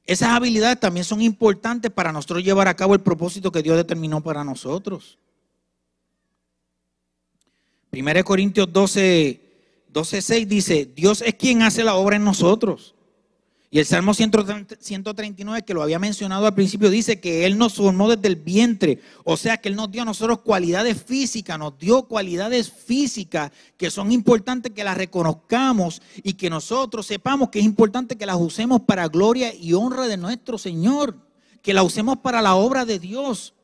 Esas 0.05 0.31
habilidades 0.31 0.81
también 0.81 1.05
son 1.05 1.23
importantes 1.23 1.93
para 1.93 2.11
nosotros 2.11 2.43
llevar 2.43 2.67
a 2.67 2.75
cabo 2.75 2.95
el 2.95 3.03
propósito 3.03 3.53
que 3.53 3.63
Dios 3.63 3.77
determinó 3.77 4.21
para 4.21 4.43
nosotros. 4.43 5.17
1 7.93 8.25
Corintios 8.25 8.73
12, 8.73 9.41
12, 9.91 10.23
6 10.23 10.49
dice, 10.49 10.93
Dios 10.93 11.23
es 11.23 11.35
quien 11.35 11.63
hace 11.63 11.85
la 11.85 11.95
obra 11.95 12.17
en 12.17 12.25
nosotros. 12.25 12.97
Y 13.75 13.81
el 13.81 13.87
Salmo 13.87 14.15
139, 14.15 15.65
que 15.65 15.75
lo 15.75 15.83
había 15.83 15.99
mencionado 15.99 16.47
al 16.47 16.55
principio, 16.55 16.91
dice 16.91 17.19
que 17.19 17.45
Él 17.45 17.59
nos 17.59 17.75
formó 17.75 18.09
desde 18.09 18.29
el 18.29 18.37
vientre. 18.37 19.01
O 19.25 19.37
sea 19.37 19.57
que 19.57 19.69
Él 19.69 19.75
nos 19.75 19.91
dio 19.91 20.03
a 20.03 20.05
nosotros 20.05 20.43
cualidades 20.43 21.03
físicas, 21.03 21.59
nos 21.59 21.77
dio 21.77 22.05
cualidades 22.05 22.71
físicas 22.71 23.51
que 23.77 23.91
son 23.91 24.13
importantes 24.13 24.71
que 24.71 24.85
las 24.85 24.97
reconozcamos 24.97 26.03
y 26.23 26.35
que 26.35 26.51
nosotros 26.51 27.05
sepamos 27.05 27.49
que 27.49 27.59
es 27.59 27.65
importante 27.65 28.15
que 28.15 28.27
las 28.27 28.37
usemos 28.37 28.83
para 28.83 29.09
gloria 29.09 29.53
y 29.53 29.73
honra 29.73 30.07
de 30.07 30.19
nuestro 30.19 30.57
Señor, 30.57 31.19
que 31.61 31.75
las 31.75 31.83
usemos 31.83 32.19
para 32.19 32.41
la 32.41 32.55
obra 32.55 32.85
de 32.85 33.01
Dios. 33.01 33.55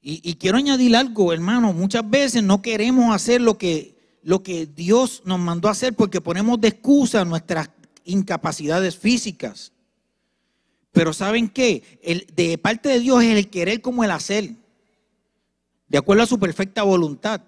Y, 0.00 0.22
y 0.24 0.36
quiero 0.36 0.56
añadir 0.56 0.96
algo, 0.96 1.34
hermano, 1.34 1.74
muchas 1.74 2.08
veces 2.08 2.42
no 2.42 2.62
queremos 2.62 3.14
hacer 3.14 3.42
lo 3.42 3.58
que 3.58 3.93
lo 4.24 4.42
que 4.42 4.66
Dios 4.66 5.22
nos 5.26 5.38
mandó 5.38 5.68
a 5.68 5.72
hacer 5.72 5.94
porque 5.94 6.20
ponemos 6.20 6.60
de 6.60 6.68
excusa 6.68 7.24
nuestras 7.24 7.68
incapacidades 8.04 8.96
físicas. 8.96 9.70
Pero 10.92 11.12
¿saben 11.12 11.48
qué? 11.48 12.26
De 12.34 12.56
parte 12.56 12.88
de 12.88 13.00
Dios 13.00 13.22
es 13.22 13.36
el 13.36 13.50
querer 13.50 13.82
como 13.82 14.02
el 14.02 14.10
hacer, 14.10 14.54
de 15.88 15.98
acuerdo 15.98 16.22
a 16.22 16.26
su 16.26 16.38
perfecta 16.38 16.82
voluntad. 16.82 17.42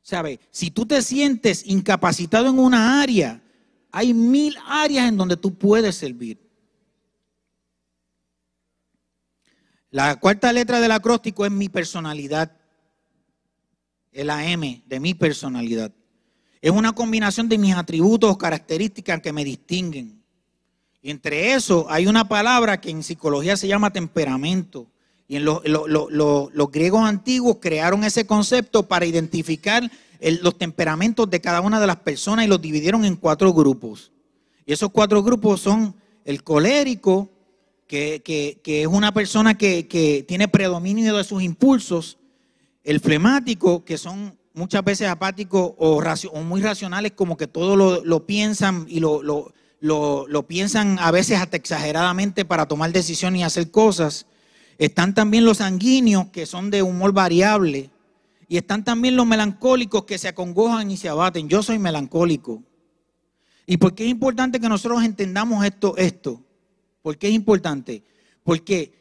¿Sabe? 0.00 0.40
Si 0.50 0.70
tú 0.70 0.86
te 0.86 1.02
sientes 1.02 1.66
incapacitado 1.66 2.48
en 2.48 2.58
una 2.58 3.02
área, 3.02 3.42
hay 3.90 4.14
mil 4.14 4.56
áreas 4.66 5.08
en 5.08 5.16
donde 5.16 5.36
tú 5.36 5.54
puedes 5.54 5.94
servir. 5.94 6.38
La 9.90 10.16
cuarta 10.16 10.52
letra 10.52 10.80
del 10.80 10.90
acróstico 10.90 11.44
es 11.44 11.52
mi 11.52 11.68
personalidad 11.68 12.50
el 14.14 14.30
AM 14.30 14.82
de 14.86 15.00
mi 15.00 15.12
personalidad. 15.12 15.92
Es 16.62 16.70
una 16.70 16.92
combinación 16.92 17.48
de 17.48 17.58
mis 17.58 17.74
atributos 17.74 18.38
características 18.38 19.20
que 19.20 19.32
me 19.32 19.44
distinguen. 19.44 20.22
Y 21.02 21.10
entre 21.10 21.52
eso 21.52 21.86
hay 21.90 22.06
una 22.06 22.26
palabra 22.26 22.80
que 22.80 22.88
en 22.88 23.02
psicología 23.02 23.56
se 23.56 23.68
llama 23.68 23.92
temperamento. 23.92 24.86
Y 25.28 25.36
en 25.36 25.44
los 25.44 26.70
griegos 26.70 27.06
antiguos 27.06 27.58
crearon 27.60 28.04
ese 28.04 28.26
concepto 28.26 28.86
para 28.88 29.04
identificar 29.04 29.90
los 30.40 30.56
temperamentos 30.56 31.28
de 31.28 31.40
cada 31.40 31.60
una 31.60 31.80
de 31.80 31.86
las 31.86 31.96
personas 31.96 32.46
y 32.46 32.48
los 32.48 32.62
dividieron 32.62 33.04
en 33.04 33.16
cuatro 33.16 33.52
grupos. 33.52 34.12
Y 34.64 34.72
esos 34.72 34.90
cuatro 34.90 35.22
grupos 35.22 35.60
son 35.60 35.94
el 36.24 36.42
colérico, 36.42 37.30
que, 37.86 38.22
es 38.64 38.86
una 38.86 39.12
persona 39.12 39.58
que 39.58 40.24
tiene 40.26 40.48
predominio 40.48 41.16
de 41.16 41.24
sus 41.24 41.42
impulsos, 41.42 42.16
el 42.84 43.00
flemático, 43.00 43.84
que 43.84 43.98
son 43.98 44.38
muchas 44.52 44.84
veces 44.84 45.08
apáticos 45.08 45.72
o, 45.78 46.00
muy 46.42 46.62
racionales, 46.62 47.12
como 47.12 47.36
que 47.36 47.46
todo 47.46 47.76
lo, 47.76 48.26
piensan 48.26 48.86
y 48.88 49.00
lo, 49.00 50.46
piensan 50.46 50.98
a 51.00 51.10
veces 51.10 51.40
hasta 51.40 51.56
exageradamente 51.56 52.44
para 52.44 52.66
tomar 52.66 52.92
decisiones 52.92 53.40
y 53.40 53.44
hacer 53.44 53.70
cosas. 53.70 54.26
Están 54.78 55.14
también 55.14 55.44
los 55.44 55.58
sanguíneos, 55.58 56.28
que 56.28 56.46
son 56.46 56.70
de 56.70 56.82
humor 56.82 57.12
variable. 57.12 57.90
Y 58.46 58.58
están 58.58 58.84
también 58.84 59.16
los 59.16 59.26
melancólicos 59.26 60.04
que 60.04 60.18
se 60.18 60.28
acongojan 60.28 60.90
y 60.90 60.98
se 60.98 61.08
abaten. 61.08 61.48
Yo 61.48 61.62
soy 61.62 61.78
melancólico. 61.78 62.62
¿Y 63.66 63.78
por 63.78 63.94
qué 63.94 64.04
es 64.04 64.10
importante 64.10 64.60
que 64.60 64.68
nosotros 64.68 65.02
entendamos 65.02 65.64
esto? 65.64 65.96
esto? 65.96 66.42
¿Por 67.00 67.16
qué 67.16 67.28
es 67.28 67.34
importante? 67.34 68.02
Porque 68.42 68.92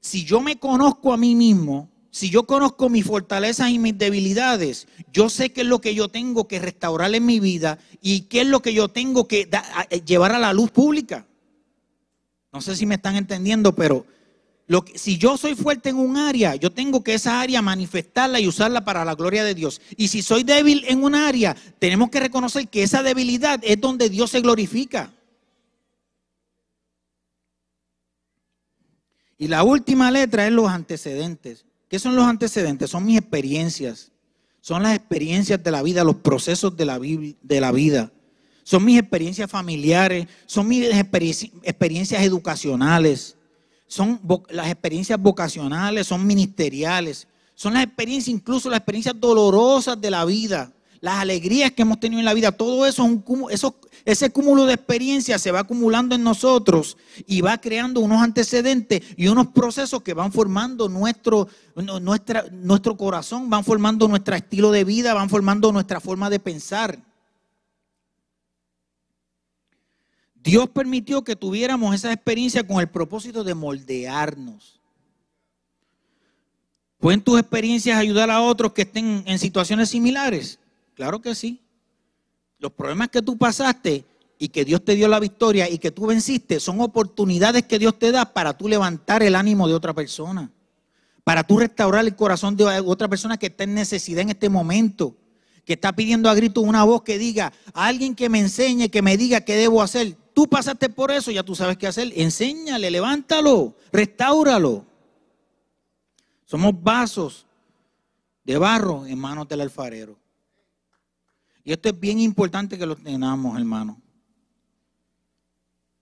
si 0.00 0.24
yo 0.24 0.40
me 0.40 0.58
conozco 0.58 1.12
a 1.12 1.18
mí 1.18 1.34
mismo, 1.34 1.90
si 2.10 2.30
yo 2.30 2.44
conozco 2.44 2.88
mis 2.88 3.04
fortalezas 3.04 3.70
y 3.70 3.78
mis 3.78 3.96
debilidades, 3.96 4.88
yo 5.12 5.28
sé 5.28 5.52
qué 5.52 5.60
es 5.60 5.66
lo 5.66 5.80
que 5.80 5.94
yo 5.94 6.08
tengo 6.08 6.48
que 6.48 6.58
restaurar 6.58 7.14
en 7.14 7.26
mi 7.26 7.38
vida 7.38 7.78
y 8.00 8.22
qué 8.22 8.40
es 8.40 8.46
lo 8.46 8.60
que 8.60 8.72
yo 8.72 8.88
tengo 8.88 9.28
que 9.28 9.48
eh, 9.90 10.00
llevar 10.04 10.32
a 10.32 10.38
la 10.38 10.52
luz 10.52 10.70
pública. 10.70 11.26
No 12.52 12.62
sé 12.62 12.76
si 12.76 12.86
me 12.86 12.94
están 12.94 13.16
entendiendo, 13.16 13.74
pero 13.74 14.06
si 14.94 15.18
yo 15.18 15.36
soy 15.36 15.54
fuerte 15.54 15.90
en 15.90 15.96
un 15.96 16.16
área, 16.16 16.54
yo 16.54 16.70
tengo 16.70 17.04
que 17.04 17.14
esa 17.14 17.40
área 17.40 17.62
manifestarla 17.62 18.40
y 18.40 18.48
usarla 18.48 18.84
para 18.84 19.04
la 19.04 19.14
gloria 19.14 19.44
de 19.44 19.54
Dios. 19.54 19.80
Y 19.96 20.08
si 20.08 20.22
soy 20.22 20.44
débil 20.44 20.84
en 20.88 21.04
un 21.04 21.14
área, 21.14 21.56
tenemos 21.78 22.10
que 22.10 22.20
reconocer 22.20 22.68
que 22.68 22.82
esa 22.82 23.02
debilidad 23.02 23.60
es 23.62 23.80
donde 23.80 24.08
Dios 24.08 24.30
se 24.30 24.40
glorifica. 24.40 25.12
Y 29.38 29.48
la 29.48 29.62
última 29.62 30.10
letra 30.10 30.46
es 30.46 30.52
los 30.52 30.68
antecedentes. 30.68 31.67
¿Qué 31.88 31.98
son 31.98 32.14
los 32.14 32.24
antecedentes? 32.24 32.90
Son 32.90 33.04
mis 33.04 33.18
experiencias. 33.18 34.12
Son 34.60 34.82
las 34.82 34.94
experiencias 34.94 35.62
de 35.62 35.70
la 35.70 35.82
vida, 35.82 36.04
los 36.04 36.16
procesos 36.16 36.76
de 36.76 36.84
la, 36.84 36.98
vida. 36.98 38.12
Son 38.64 38.84
mis 38.84 38.98
experiencias 38.98 39.50
familiares, 39.50 40.26
son 40.46 40.68
mis 40.68 40.84
experiencias 40.84 42.22
educacionales, 42.22 43.36
son 43.86 44.20
las 44.50 44.70
experiencias 44.70 45.18
vocacionales, 45.18 46.06
son 46.06 46.26
ministeriales, 46.26 47.26
son 47.54 47.74
las 47.74 47.84
experiencias, 47.84 48.34
incluso 48.34 48.68
las 48.68 48.80
experiencias 48.80 49.18
dolorosas 49.18 49.98
de 49.98 50.10
la 50.10 50.24
vida, 50.26 50.70
las 51.00 51.16
alegrías 51.16 51.72
que 51.72 51.82
hemos 51.82 52.00
tenido 52.00 52.18
en 52.18 52.24
la 52.24 52.34
vida. 52.34 52.52
Todo 52.52 52.86
eso, 52.86 53.22
ese 54.04 54.30
cúmulo 54.30 54.66
de 54.66 54.74
experiencias 54.74 55.40
se 55.40 55.50
va 55.50 55.60
acumulando 55.60 56.14
en 56.14 56.22
nosotros 56.22 56.96
y 57.26 57.40
va 57.40 57.60
creando 57.60 58.00
unos 58.00 58.22
antecedentes 58.22 59.02
y 59.16 59.28
unos 59.28 59.48
procesos 59.48 60.02
que 60.02 60.14
van 60.14 60.32
formando 60.32 60.88
nuestro, 60.88 61.48
nuestra, 61.74 62.44
nuestro 62.50 62.96
corazón, 62.96 63.48
van 63.48 63.64
formando 63.64 64.08
nuestro 64.08 64.34
estilo 64.34 64.70
de 64.70 64.84
vida, 64.84 65.14
van 65.14 65.30
formando 65.30 65.72
nuestra 65.72 66.00
forma 66.00 66.30
de 66.30 66.40
pensar. 66.40 66.98
Dios 70.42 70.68
permitió 70.70 71.22
que 71.24 71.36
tuviéramos 71.36 71.94
esa 71.94 72.12
experiencia 72.12 72.66
con 72.66 72.80
el 72.80 72.88
propósito 72.88 73.44
de 73.44 73.54
moldearnos. 73.54 74.80
¿Pueden 76.98 77.20
tus 77.20 77.38
experiencias 77.38 77.98
ayudar 77.98 78.30
a 78.30 78.40
otros 78.40 78.72
que 78.72 78.82
estén 78.82 79.22
en 79.26 79.38
situaciones 79.38 79.90
similares? 79.90 80.58
Claro 80.98 81.20
que 81.20 81.36
sí. 81.36 81.60
Los 82.58 82.72
problemas 82.72 83.08
que 83.08 83.22
tú 83.22 83.38
pasaste 83.38 84.04
y 84.36 84.48
que 84.48 84.64
Dios 84.64 84.84
te 84.84 84.96
dio 84.96 85.06
la 85.06 85.20
victoria 85.20 85.70
y 85.70 85.78
que 85.78 85.92
tú 85.92 86.08
venciste 86.08 86.58
son 86.58 86.80
oportunidades 86.80 87.62
que 87.66 87.78
Dios 87.78 87.96
te 88.00 88.10
da 88.10 88.32
para 88.32 88.58
tú 88.58 88.66
levantar 88.66 89.22
el 89.22 89.36
ánimo 89.36 89.68
de 89.68 89.74
otra 89.74 89.94
persona, 89.94 90.50
para 91.22 91.44
tú 91.44 91.60
restaurar 91.60 92.04
el 92.04 92.16
corazón 92.16 92.56
de 92.56 92.64
otra 92.80 93.06
persona 93.06 93.36
que 93.36 93.46
está 93.46 93.62
en 93.62 93.74
necesidad 93.74 94.22
en 94.22 94.30
este 94.30 94.48
momento, 94.48 95.14
que 95.64 95.74
está 95.74 95.94
pidiendo 95.94 96.28
a 96.28 96.34
grito 96.34 96.62
una 96.62 96.82
voz 96.82 97.02
que 97.02 97.16
diga, 97.16 97.52
a 97.74 97.86
alguien 97.86 98.16
que 98.16 98.28
me 98.28 98.40
enseñe, 98.40 98.88
que 98.88 99.00
me 99.00 99.16
diga 99.16 99.42
qué 99.42 99.54
debo 99.54 99.82
hacer. 99.82 100.16
Tú 100.34 100.48
pasaste 100.48 100.88
por 100.88 101.12
eso, 101.12 101.30
ya 101.30 101.44
tú 101.44 101.54
sabes 101.54 101.76
qué 101.76 101.86
hacer. 101.86 102.12
Enséñale, 102.16 102.90
levántalo, 102.90 103.76
restáuralo. 103.92 104.84
Somos 106.44 106.72
vasos 106.82 107.46
de 108.42 108.58
barro 108.58 109.06
en 109.06 109.16
manos 109.16 109.46
del 109.46 109.60
alfarero. 109.60 110.18
Y 111.68 111.72
esto 111.72 111.90
es 111.90 112.00
bien 112.00 112.18
importante 112.18 112.78
que 112.78 112.86
lo 112.86 112.96
tengamos, 112.96 113.58
hermano. 113.58 114.00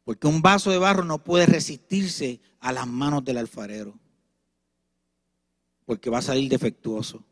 Porque 0.05 0.29
un 0.29 0.41
vaso 0.41 0.71
de 0.71 0.79
barro 0.79 1.05
no 1.05 1.19
puede 1.19 1.45
resistirse 1.45 2.41
a 2.61 2.71
las 2.71 2.87
manos 2.87 3.25
del 3.25 3.39
alfarero. 3.39 3.99
Porque 5.85 6.09
va 6.09 6.19
a 6.19 6.23
salir 6.23 6.49
defectuoso. 6.49 7.25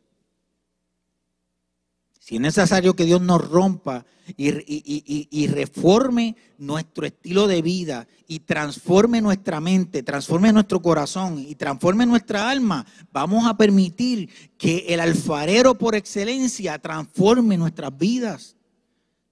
Si 2.25 2.37
es 2.37 2.41
necesario 2.41 2.95
que 2.95 3.05
Dios 3.05 3.21
nos 3.21 3.47
rompa 3.47 4.03
y, 4.35 5.45
reforme 5.45 6.35
nuestro 6.57 7.05
estilo 7.05 7.45
de 7.45 7.61
vida 7.61 8.07
y 8.27 8.39
transforme 8.39 9.21
nuestra 9.21 9.61
mente, 9.61 10.01
transforme 10.01 10.51
nuestro 10.51 10.81
corazón 10.81 11.37
y 11.37 11.53
transforme 11.53 12.07
nuestra 12.07 12.49
alma, 12.49 12.83
vamos 13.13 13.45
a 13.45 13.55
permitir 13.55 14.27
que 14.57 14.85
el 14.87 15.01
alfarero 15.01 15.77
por 15.77 15.93
excelencia 15.93 16.79
transforme 16.79 17.59
nuestras 17.59 17.95
vidas. 17.95 18.55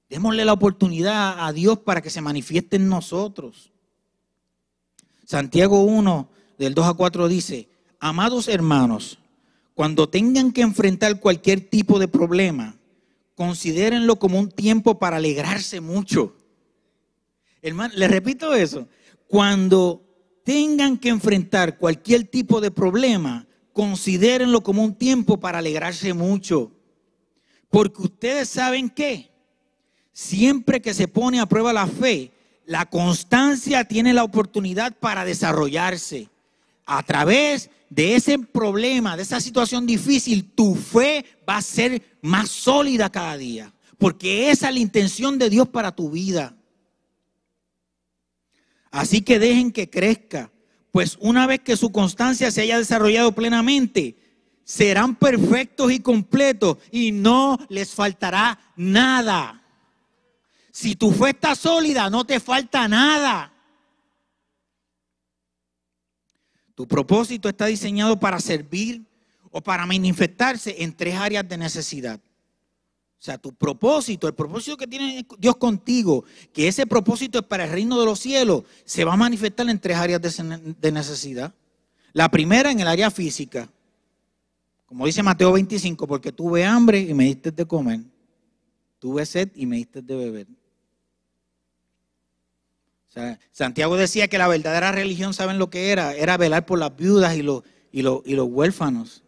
Démosle 0.07 0.45
la 0.45 0.53
oportunidad 0.53 1.47
a 1.47 1.51
Dios 1.51 1.79
para 1.79 1.99
que 1.99 2.11
se 2.11 2.21
manifieste 2.21 2.75
en 2.75 2.89
nosotros. 2.89 3.71
Santiago 5.25 5.81
1, 5.81 6.29
del 6.59 6.75
2 6.75 6.85
a 6.85 6.93
4 6.93 7.27
dice, 7.27 7.69
amados 7.99 8.47
hermanos, 8.47 9.17
cuando 9.73 10.07
tengan 10.09 10.51
que 10.51 10.61
enfrentar 10.61 11.19
cualquier 11.19 11.59
tipo 11.59 11.97
de 11.97 12.07
problema, 12.07 12.75
considérenlo 13.35 14.17
como 14.17 14.39
un 14.39 14.49
tiempo 14.49 14.99
para 14.99 15.17
alegrarse 15.17 15.81
mucho. 15.81 16.35
Hermano, 17.61 17.93
le 17.95 18.07
repito 18.07 18.53
eso. 18.53 18.87
Cuando 19.27 20.03
tengan 20.43 20.97
que 20.97 21.09
enfrentar 21.09 21.77
cualquier 21.77 22.25
tipo 22.25 22.61
de 22.61 22.71
problema, 22.71 23.47
considérenlo 23.71 24.61
como 24.61 24.83
un 24.83 24.95
tiempo 24.95 25.39
para 25.39 25.59
alegrarse 25.59 26.13
mucho. 26.13 26.71
Porque 27.69 28.03
ustedes 28.03 28.49
saben 28.49 28.89
que 28.89 29.31
siempre 30.11 30.81
que 30.81 30.93
se 30.93 31.07
pone 31.07 31.39
a 31.39 31.47
prueba 31.47 31.73
la 31.73 31.87
fe, 31.87 32.31
la 32.65 32.85
constancia 32.89 33.85
tiene 33.85 34.13
la 34.13 34.23
oportunidad 34.23 34.95
para 34.99 35.25
desarrollarse 35.25 36.29
a 36.85 37.01
través 37.03 37.69
de 37.93 38.15
ese 38.15 38.39
problema, 38.39 39.15
de 39.15 39.21
esa 39.21 39.39
situación 39.39 39.85
difícil, 39.85 40.51
tu 40.55 40.73
fe 40.73 41.25
va 41.47 41.57
a 41.57 41.61
ser 41.61 42.17
más 42.23 42.49
sólida 42.49 43.11
cada 43.11 43.37
día. 43.37 43.71
Porque 43.99 44.49
esa 44.49 44.69
es 44.69 44.73
la 44.73 44.79
intención 44.79 45.37
de 45.37 45.49
Dios 45.49 45.67
para 45.67 45.91
tu 45.91 46.09
vida. 46.09 46.55
Así 48.89 49.21
que 49.21 49.37
dejen 49.37 49.71
que 49.71 49.91
crezca. 49.91 50.51
Pues 50.91 51.17
una 51.19 51.45
vez 51.45 51.59
que 51.59 51.77
su 51.77 51.91
constancia 51.91 52.49
se 52.49 52.61
haya 52.61 52.79
desarrollado 52.79 53.31
plenamente, 53.33 54.17
serán 54.63 55.15
perfectos 55.15 55.91
y 55.91 55.99
completos 55.99 56.77
y 56.91 57.11
no 57.11 57.59
les 57.69 57.93
faltará 57.93 58.59
nada. 58.75 59.61
Si 60.71 60.95
tu 60.95 61.11
fe 61.11 61.29
está 61.29 61.53
sólida, 61.53 62.09
no 62.09 62.25
te 62.25 62.39
falta 62.39 62.87
nada. 62.87 63.52
Tu 66.75 66.87
propósito 66.87 67.49
está 67.49 67.67
diseñado 67.67 68.19
para 68.19 68.39
servir 68.39 69.03
o 69.51 69.61
para 69.61 69.85
manifestarse 69.85 70.75
en 70.83 70.93
tres 70.93 71.15
áreas 71.15 71.47
de 71.47 71.57
necesidad. 71.57 72.19
O 72.19 73.25
sea, 73.25 73.37
tu 73.37 73.53
propósito, 73.53 74.27
el 74.27 74.33
propósito 74.33 74.75
que 74.75 74.87
tiene 74.87 75.25
Dios 75.37 75.55
contigo, 75.55 76.25
que 76.51 76.67
ese 76.67 76.85
propósito 76.85 77.39
es 77.39 77.45
para 77.45 77.63
el 77.63 77.71
reino 77.71 77.97
de 77.97 78.05
los 78.05 78.19
cielos, 78.19 78.63
se 78.83 79.05
va 79.05 79.13
a 79.13 79.17
manifestar 79.17 79.69
en 79.69 79.79
tres 79.79 79.95
áreas 79.95 80.21
de 80.21 80.91
necesidad. 80.91 81.53
La 82.11 82.29
primera 82.29 82.69
en 82.69 82.79
el 82.79 82.87
área 82.87 83.09
física, 83.09 83.69
como 84.85 85.05
dice 85.05 85.23
Mateo 85.23 85.53
25, 85.53 86.05
porque 86.05 86.31
tuve 86.31 86.65
hambre 86.65 86.99
y 86.99 87.13
me 87.13 87.23
diste 87.25 87.51
de 87.51 87.65
comer, 87.65 88.01
tuve 88.99 89.25
sed 89.25 89.49
y 89.55 89.65
me 89.67 89.77
diste 89.77 90.01
de 90.01 90.15
beber. 90.15 90.47
Santiago 93.51 93.95
decía 93.95 94.27
que 94.27 94.37
la 94.37 94.47
verdadera 94.47 94.91
religión, 94.91 95.33
¿saben 95.33 95.59
lo 95.59 95.69
que 95.69 95.91
era? 95.91 96.13
Era 96.13 96.37
velar 96.37 96.65
por 96.65 96.79
las 96.79 96.95
viudas 96.95 97.35
y 97.35 97.43
los, 97.43 97.63
y 97.91 98.01
los, 98.01 98.21
y 98.25 98.35
los 98.35 98.47
huérfanos. 98.49 99.23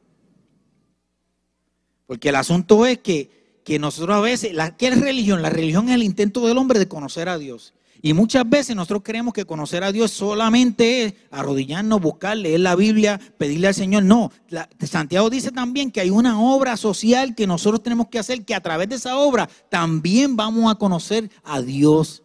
Porque 2.07 2.29
el 2.29 2.35
asunto 2.35 2.85
es 2.85 2.99
que, 2.99 3.61
que 3.63 3.79
nosotros 3.79 4.15
a 4.15 4.21
veces, 4.21 4.53
la, 4.53 4.75
¿qué 4.75 4.87
es 4.87 4.99
religión? 4.99 5.41
La 5.41 5.49
religión 5.49 5.89
es 5.89 5.95
el 5.95 6.03
intento 6.03 6.45
del 6.47 6.57
hombre 6.57 6.79
de 6.79 6.87
conocer 6.87 7.29
a 7.29 7.37
Dios. 7.37 7.73
Y 8.01 8.13
muchas 8.13 8.47
veces 8.47 8.75
nosotros 8.75 9.01
creemos 9.03 9.33
que 9.33 9.45
conocer 9.45 9.83
a 9.83 9.91
Dios 9.91 10.11
solamente 10.11 11.05
es 11.05 11.13
arrodillarnos, 11.31 12.01
buscar, 12.01 12.37
leer 12.37 12.59
la 12.59 12.75
Biblia, 12.75 13.19
pedirle 13.37 13.67
al 13.67 13.73
Señor. 13.73 14.03
No, 14.03 14.31
Santiago 14.79 15.29
dice 15.31 15.51
también 15.51 15.89
que 15.89 16.01
hay 16.01 16.11
una 16.11 16.39
obra 16.39 16.77
social 16.77 17.33
que 17.33 17.47
nosotros 17.47 17.81
tenemos 17.81 18.07
que 18.09 18.19
hacer, 18.19 18.45
que 18.45 18.53
a 18.53 18.61
través 18.61 18.89
de 18.89 18.95
esa 18.95 19.17
obra 19.17 19.49
también 19.69 20.35
vamos 20.35 20.71
a 20.71 20.75
conocer 20.75 21.31
a 21.43 21.61
Dios 21.61 22.21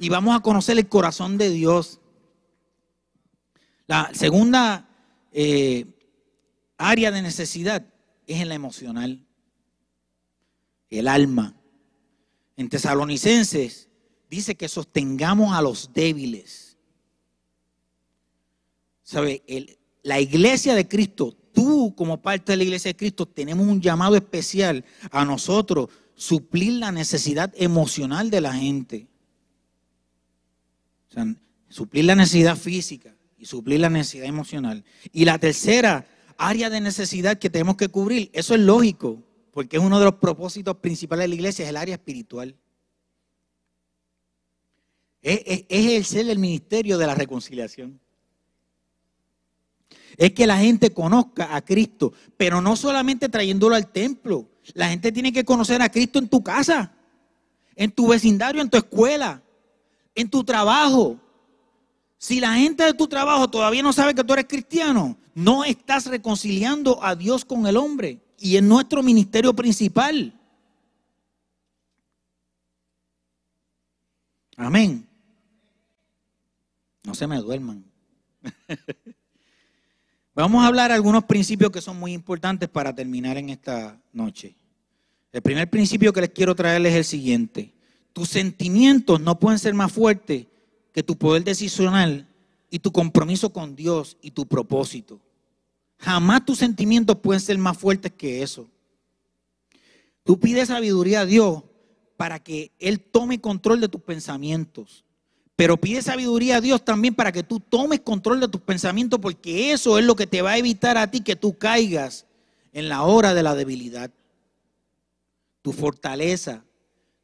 y 0.00 0.08
vamos 0.08 0.34
a 0.34 0.40
conocer 0.40 0.78
el 0.78 0.88
corazón 0.88 1.36
de 1.36 1.50
Dios. 1.50 2.00
La 3.86 4.10
segunda 4.14 4.88
eh, 5.30 5.84
área 6.78 7.10
de 7.10 7.20
necesidad 7.20 7.84
es 8.26 8.40
en 8.40 8.48
la 8.48 8.54
emocional, 8.54 9.26
el 10.88 11.06
alma. 11.06 11.54
En 12.56 12.70
Tesalonicenses 12.70 13.90
dice 14.30 14.54
que 14.54 14.68
sostengamos 14.68 15.54
a 15.54 15.60
los 15.60 15.92
débiles. 15.92 16.78
¿Sabe? 19.02 19.42
la 20.02 20.18
iglesia 20.18 20.74
de 20.74 20.88
Cristo, 20.88 21.36
tú 21.52 21.94
como 21.94 22.22
parte 22.22 22.52
de 22.52 22.56
la 22.56 22.64
iglesia 22.64 22.90
de 22.90 22.96
Cristo, 22.96 23.26
tenemos 23.26 23.66
un 23.66 23.82
llamado 23.82 24.16
especial 24.16 24.82
a 25.10 25.26
nosotros 25.26 25.90
suplir 26.14 26.74
la 26.74 26.90
necesidad 26.90 27.52
emocional 27.54 28.30
de 28.30 28.40
la 28.40 28.54
gente. 28.54 29.09
O 31.10 31.12
sea, 31.12 31.34
suplir 31.68 32.04
la 32.04 32.14
necesidad 32.14 32.56
física 32.56 33.14
y 33.36 33.46
suplir 33.46 33.80
la 33.80 33.90
necesidad 33.90 34.26
emocional. 34.26 34.84
Y 35.12 35.24
la 35.24 35.38
tercera 35.38 36.06
área 36.36 36.70
de 36.70 36.80
necesidad 36.80 37.38
que 37.38 37.50
tenemos 37.50 37.76
que 37.76 37.88
cubrir, 37.88 38.30
eso 38.32 38.54
es 38.54 38.60
lógico, 38.60 39.22
porque 39.52 39.76
es 39.76 39.82
uno 39.82 39.98
de 39.98 40.04
los 40.04 40.14
propósitos 40.14 40.76
principales 40.76 41.24
de 41.24 41.28
la 41.28 41.34
iglesia, 41.34 41.64
es 41.64 41.68
el 41.70 41.76
área 41.76 41.94
espiritual. 41.94 42.56
Es, 45.22 45.64
el 45.68 46.04
ser 46.04 46.28
el 46.30 46.38
ministerio 46.38 46.96
de 46.96 47.06
la 47.06 47.14
reconciliación. 47.14 48.00
es 50.16 50.32
que 50.32 50.46
la 50.46 50.58
gente 50.58 50.90
conozca 50.90 51.54
a 51.54 51.62
Cristo, 51.62 52.12
pero 52.36 52.60
no 52.60 52.76
solamente 52.76 53.28
trayéndolo 53.28 53.74
al 53.74 53.90
templo. 53.90 54.48
La 54.74 54.88
gente 54.88 55.12
tiene 55.12 55.32
que 55.32 55.44
conocer 55.44 55.82
a 55.82 55.90
Cristo 55.90 56.18
en 56.18 56.28
tu 56.28 56.42
casa, 56.42 56.94
en 57.74 57.90
tu 57.90 58.08
vecindario, 58.08 58.62
en 58.62 58.70
tu 58.70 58.76
escuela, 58.76 59.42
en 60.14 60.28
tu 60.28 60.44
trabajo. 60.44 61.18
Si 62.18 62.40
la 62.40 62.54
gente 62.54 62.84
de 62.84 62.94
tu 62.94 63.06
trabajo 63.06 63.48
todavía 63.48 63.82
no 63.82 63.92
sabe 63.92 64.14
que 64.14 64.24
tú 64.24 64.32
eres 64.32 64.46
cristiano, 64.46 65.16
no 65.34 65.64
estás 65.64 66.06
reconciliando 66.06 67.02
a 67.02 67.14
Dios 67.16 67.44
con 67.44 67.66
el 67.66 67.76
hombre. 67.76 68.20
Y 68.38 68.56
es 68.56 68.62
nuestro 68.62 69.02
ministerio 69.02 69.54
principal. 69.54 70.38
Amén. 74.56 75.06
No 77.02 77.14
se 77.14 77.26
me 77.26 77.38
duerman. 77.38 77.84
Vamos 80.34 80.62
a 80.62 80.66
hablar 80.66 80.92
algunos 80.92 81.24
principios 81.24 81.70
que 81.70 81.80
son 81.80 81.98
muy 81.98 82.12
importantes 82.12 82.68
para 82.68 82.94
terminar 82.94 83.36
en 83.36 83.50
esta 83.50 84.00
noche. 84.12 84.54
El 85.32 85.42
primer 85.42 85.68
principio 85.70 86.12
que 86.12 86.20
les 86.20 86.30
quiero 86.30 86.54
traerles 86.54 86.92
es 86.92 86.98
el 86.98 87.04
siguiente. 87.04 87.74
Tus 88.12 88.28
sentimientos 88.28 89.20
no 89.20 89.38
pueden 89.38 89.58
ser 89.58 89.74
más 89.74 89.92
fuertes 89.92 90.46
que 90.92 91.02
tu 91.02 91.16
poder 91.16 91.44
decisional 91.44 92.26
y 92.70 92.78
tu 92.78 92.92
compromiso 92.92 93.52
con 93.52 93.76
Dios 93.76 94.16
y 94.22 94.30
tu 94.30 94.46
propósito. 94.46 95.20
Jamás 95.98 96.44
tus 96.44 96.58
sentimientos 96.58 97.16
pueden 97.18 97.40
ser 97.40 97.58
más 97.58 97.76
fuertes 97.76 98.12
que 98.12 98.42
eso. 98.42 98.66
Tú 100.24 100.38
pides 100.38 100.68
sabiduría 100.68 101.20
a 101.20 101.26
Dios 101.26 101.62
para 102.16 102.38
que 102.38 102.70
Él 102.78 103.00
tome 103.00 103.40
control 103.40 103.80
de 103.80 103.88
tus 103.88 104.02
pensamientos. 104.02 105.04
Pero 105.56 105.76
pide 105.76 106.00
sabiduría 106.00 106.56
a 106.56 106.60
Dios 106.62 106.82
también 106.84 107.14
para 107.14 107.32
que 107.32 107.42
tú 107.42 107.60
tomes 107.60 108.00
control 108.00 108.40
de 108.40 108.48
tus 108.48 108.62
pensamientos, 108.62 109.20
porque 109.20 109.72
eso 109.72 109.98
es 109.98 110.04
lo 110.06 110.16
que 110.16 110.26
te 110.26 110.40
va 110.40 110.52
a 110.52 110.56
evitar 110.56 110.96
a 110.96 111.10
ti 111.10 111.20
que 111.20 111.36
tú 111.36 111.58
caigas 111.58 112.24
en 112.72 112.88
la 112.88 113.02
hora 113.02 113.34
de 113.34 113.42
la 113.42 113.54
debilidad. 113.54 114.10
Tu 115.60 115.72
fortaleza, 115.72 116.64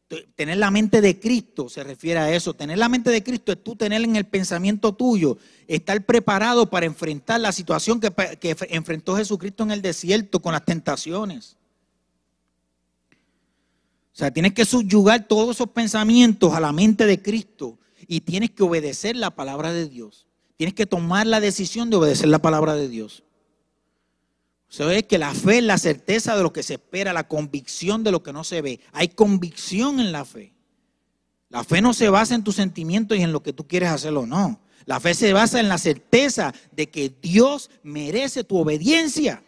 tener 0.08 0.58
la 0.58 0.70
mente 0.70 1.00
de 1.00 1.18
Cristo 1.18 1.68
se 1.68 1.82
refiere 1.82 2.20
a 2.20 2.32
eso. 2.32 2.54
Tener 2.54 2.78
la 2.78 2.88
mente 2.88 3.10
de 3.10 3.22
Cristo 3.22 3.52
es 3.52 3.62
tú 3.62 3.74
tener 3.74 4.02
en 4.02 4.16
el 4.16 4.24
pensamiento 4.24 4.94
tuyo, 4.94 5.38
estar 5.66 6.04
preparado 6.04 6.70
para 6.70 6.86
enfrentar 6.86 7.40
la 7.40 7.52
situación 7.52 8.00
que, 8.00 8.56
enfrentó 8.70 9.16
Jesucristo 9.16 9.64
en 9.64 9.72
el 9.72 9.82
desierto 9.82 10.40
con 10.40 10.52
las 10.52 10.64
tentaciones. 10.64 11.56
O 14.12 14.18
sea, 14.18 14.30
tienes 14.30 14.54
que 14.54 14.64
subyugar 14.64 15.26
todos 15.28 15.56
esos 15.56 15.70
pensamientos 15.70 16.54
a 16.54 16.60
la 16.60 16.72
mente 16.72 17.04
de 17.04 17.20
Cristo 17.20 17.78
y 18.06 18.20
tienes 18.20 18.50
que 18.50 18.62
obedecer 18.62 19.16
la 19.16 19.32
palabra 19.32 19.72
de 19.72 19.88
Dios. 19.88 20.26
Tienes 20.56 20.74
que 20.74 20.86
tomar 20.86 21.26
la 21.26 21.40
decisión 21.40 21.90
de 21.90 21.96
obedecer 21.96 22.28
la 22.28 22.38
palabra 22.38 22.74
de 22.74 22.88
Dios. 22.88 23.24
Eso 24.70 24.90
es 24.90 25.04
que 25.04 25.18
la 25.18 25.32
fe 25.32 25.58
es 25.58 25.64
la 25.64 25.78
certeza 25.78 26.36
de 26.36 26.42
lo 26.42 26.52
que 26.52 26.62
se 26.62 26.74
espera, 26.74 27.12
la 27.12 27.28
convicción 27.28 28.02
de 28.02 28.10
lo 28.10 28.22
que 28.22 28.32
no 28.32 28.44
se 28.44 28.62
ve. 28.62 28.80
Hay 28.92 29.08
convicción 29.08 30.00
en 30.00 30.12
la 30.12 30.24
fe. 30.24 30.52
La 31.48 31.62
fe 31.62 31.80
no 31.80 31.94
se 31.94 32.08
basa 32.08 32.34
en 32.34 32.42
tus 32.42 32.56
sentimientos 32.56 33.16
y 33.16 33.22
en 33.22 33.32
lo 33.32 33.42
que 33.42 33.52
tú 33.52 33.66
quieres 33.66 33.90
hacerlo, 33.90 34.26
no. 34.26 34.60
La 34.84 35.00
fe 35.00 35.14
se 35.14 35.32
basa 35.32 35.60
en 35.60 35.68
la 35.68 35.78
certeza 35.78 36.52
de 36.72 36.90
que 36.90 37.14
Dios 37.22 37.70
merece 37.82 38.44
tu 38.44 38.58
obediencia. 38.58 39.42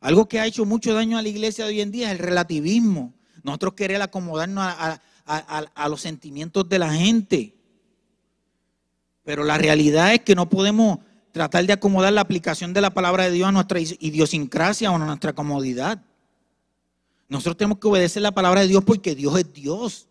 Algo 0.00 0.28
que 0.28 0.40
ha 0.40 0.46
hecho 0.46 0.64
mucho 0.64 0.94
daño 0.94 1.18
a 1.18 1.22
la 1.22 1.28
iglesia 1.28 1.64
de 1.64 1.70
hoy 1.70 1.80
en 1.80 1.90
día 1.90 2.06
es 2.06 2.12
el 2.12 2.18
relativismo. 2.18 3.14
Nosotros 3.42 3.74
querer 3.74 4.00
acomodarnos 4.00 4.64
a 5.24 5.88
los 5.88 6.00
sentimientos 6.00 6.68
de 6.68 6.78
la 6.78 6.92
gente. 6.92 7.54
Pero 9.24 9.44
la 9.44 9.58
realidad 9.58 10.14
es 10.14 10.20
que 10.20 10.34
no 10.34 10.48
podemos 10.48 11.00
tratar 11.38 11.64
de 11.64 11.72
acomodar 11.72 12.12
la 12.12 12.20
aplicación 12.20 12.72
de 12.72 12.80
la 12.80 12.90
palabra 12.90 13.24
de 13.24 13.30
Dios 13.30 13.48
a 13.48 13.52
nuestra 13.52 13.78
idiosincrasia 13.78 14.90
o 14.90 14.96
a 14.96 14.98
nuestra 14.98 15.32
comodidad. 15.32 16.02
Nosotros 17.28 17.56
tenemos 17.56 17.78
que 17.78 17.86
obedecer 17.86 18.22
la 18.22 18.32
palabra 18.32 18.62
de 18.62 18.66
Dios 18.66 18.82
porque 18.84 19.14
Dios 19.14 19.38
es 19.38 19.52
Dios. 19.52 20.08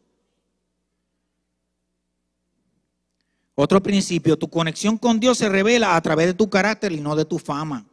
Otro 3.56 3.84
principio, 3.84 4.38
tu 4.38 4.50
conexión 4.50 4.98
con 4.98 5.20
Dios 5.20 5.38
se 5.38 5.50
revela 5.50 5.98
a 5.98 6.02
través 6.02 6.28
de 6.28 6.34
tu 6.34 6.50
carácter 6.50 6.94
y 6.94 7.02
no 7.02 7.13
de 7.13 7.26
tu 7.26 7.40
fama. 7.40 7.86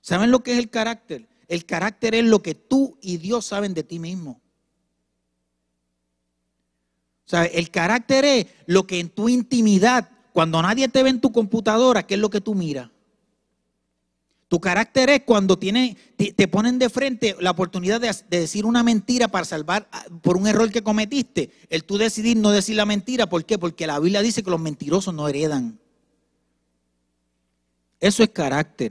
¿Saben 0.00 0.32
lo 0.32 0.42
que 0.42 0.54
es 0.54 0.58
el 0.58 0.70
carácter? 0.70 1.28
El 1.46 1.64
carácter 1.64 2.16
es 2.16 2.24
lo 2.24 2.42
que 2.42 2.56
tú 2.56 2.98
y 3.00 3.18
Dios 3.18 3.46
saben 3.46 3.74
de 3.74 3.84
ti 3.84 4.00
mismo. 4.00 4.40
O 7.26 7.28
sea, 7.28 7.44
el 7.44 7.70
carácter 7.70 8.24
es 8.24 8.46
lo 8.66 8.88
que 8.88 8.98
en 8.98 9.08
tu 9.10 9.28
intimidad 9.28 10.10
cuando 10.34 10.60
nadie 10.60 10.88
te 10.88 11.00
ve 11.04 11.10
en 11.10 11.20
tu 11.20 11.30
computadora, 11.30 12.04
¿qué 12.04 12.14
es 12.14 12.20
lo 12.20 12.28
que 12.28 12.40
tú 12.40 12.56
miras? 12.56 12.90
Tu 14.48 14.60
carácter 14.60 15.08
es 15.10 15.20
cuando 15.20 15.56
tiene, 15.56 15.96
te, 16.16 16.48
ponen 16.48 16.76
de 16.80 16.90
frente 16.90 17.36
la 17.38 17.52
oportunidad 17.52 18.00
de, 18.00 18.12
decir 18.40 18.66
una 18.66 18.82
mentira 18.82 19.28
para 19.28 19.44
salvar 19.44 19.88
ah, 19.92 20.04
por 20.22 20.36
un 20.36 20.48
error 20.48 20.72
que 20.72 20.82
cometiste. 20.82 21.52
El 21.70 21.84
tú 21.84 21.98
decidir 21.98 22.36
no 22.36 22.50
decir 22.50 22.74
la 22.74 22.84
mentira, 22.84 23.28
¿por 23.28 23.44
qué? 23.44 23.58
Porque 23.58 23.86
la 23.86 24.00
Biblia 24.00 24.22
dice 24.22 24.42
que 24.42 24.50
los 24.50 24.58
mentirosos 24.58 25.14
no 25.14 25.28
heredan. 25.28 25.78
Eso 28.00 28.24
es 28.24 28.30
carácter. 28.30 28.90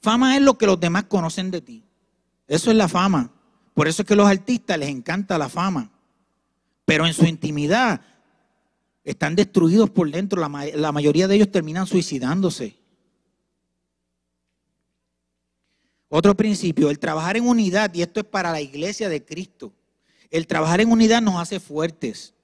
Fama 0.00 0.36
es 0.36 0.42
lo 0.42 0.56
que 0.56 0.66
los 0.66 0.78
demás 0.78 1.06
conocen 1.06 1.50
de 1.50 1.60
ti. 1.60 1.82
Eso 2.46 2.70
es 2.70 2.76
la 2.76 2.86
fama. 2.86 3.32
Por 3.74 3.88
eso 3.88 4.02
es 4.02 4.06
que 4.06 4.14
a 4.14 4.16
los 4.16 4.28
artistas 4.28 4.78
les 4.78 4.90
encanta 4.90 5.38
la 5.38 5.48
fama. 5.48 5.90
Pero 6.84 7.04
en 7.04 7.14
su 7.14 7.24
intimidad 7.24 8.00
están 9.04 9.34
destruidos 9.34 9.90
por 9.90 10.10
dentro. 10.10 10.40
La, 10.40 10.92
mayoría 10.92 11.28
de 11.28 11.36
ellos 11.36 11.50
terminan 11.50 11.86
suicidándose. 11.86 12.76
Otro 16.08 16.36
principio, 16.36 16.90
el 16.90 16.98
trabajar 16.98 17.36
en 17.36 17.46
unidad, 17.46 17.92
y 17.94 18.02
esto 18.02 18.20
es 18.20 18.26
para 18.26 18.52
la 18.52 18.60
iglesia 18.60 19.08
de 19.08 19.24
Cristo. 19.24 19.72
El 20.30 20.46
trabajar 20.46 20.80
en 20.80 20.90
unidad 20.90 21.22
nos 21.22 21.40
hace 21.40 21.58
fuertes. 21.58 22.34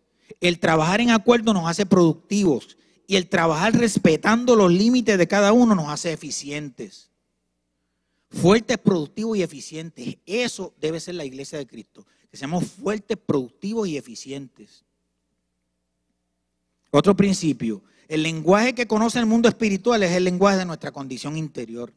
El 0.40 0.58
trabajar 0.58 1.00
en 1.00 1.10
acuerdo 1.10 1.52
nos 1.52 1.68
hace 1.68 1.86
productivos. 1.86 2.76
Y 3.06 3.16
el 3.16 3.28
trabajar 3.28 3.74
respetando 3.74 4.56
los 4.56 4.70
límites 4.70 5.16
de 5.16 5.28
cada 5.28 5.52
uno 5.52 5.74
nos 5.74 5.88
hace 5.88 6.12
eficientes. 6.12 7.10
Fuertes, 8.30 8.76
productivos 8.78 9.38
y 9.38 9.42
eficientes. 9.42 10.16
Eso 10.26 10.74
debe 10.78 11.00
ser 11.00 11.14
la 11.14 11.24
iglesia 11.24 11.58
de 11.58 11.66
Cristo. 11.66 12.06
Que 12.30 12.36
seamos 12.36 12.64
fuertes, 12.66 13.16
productivos 13.16 13.88
y 13.88 13.96
eficientes. 13.96 14.84
Otro 16.90 17.14
principio, 17.14 17.82
el 18.08 18.22
lenguaje 18.22 18.74
que 18.74 18.86
conoce 18.86 19.18
el 19.18 19.26
mundo 19.26 19.48
espiritual 19.48 20.02
es 20.02 20.12
el 20.12 20.24
lenguaje 20.24 20.58
de 20.58 20.64
nuestra 20.64 20.92
condición 20.92 21.36
interior. 21.36 21.92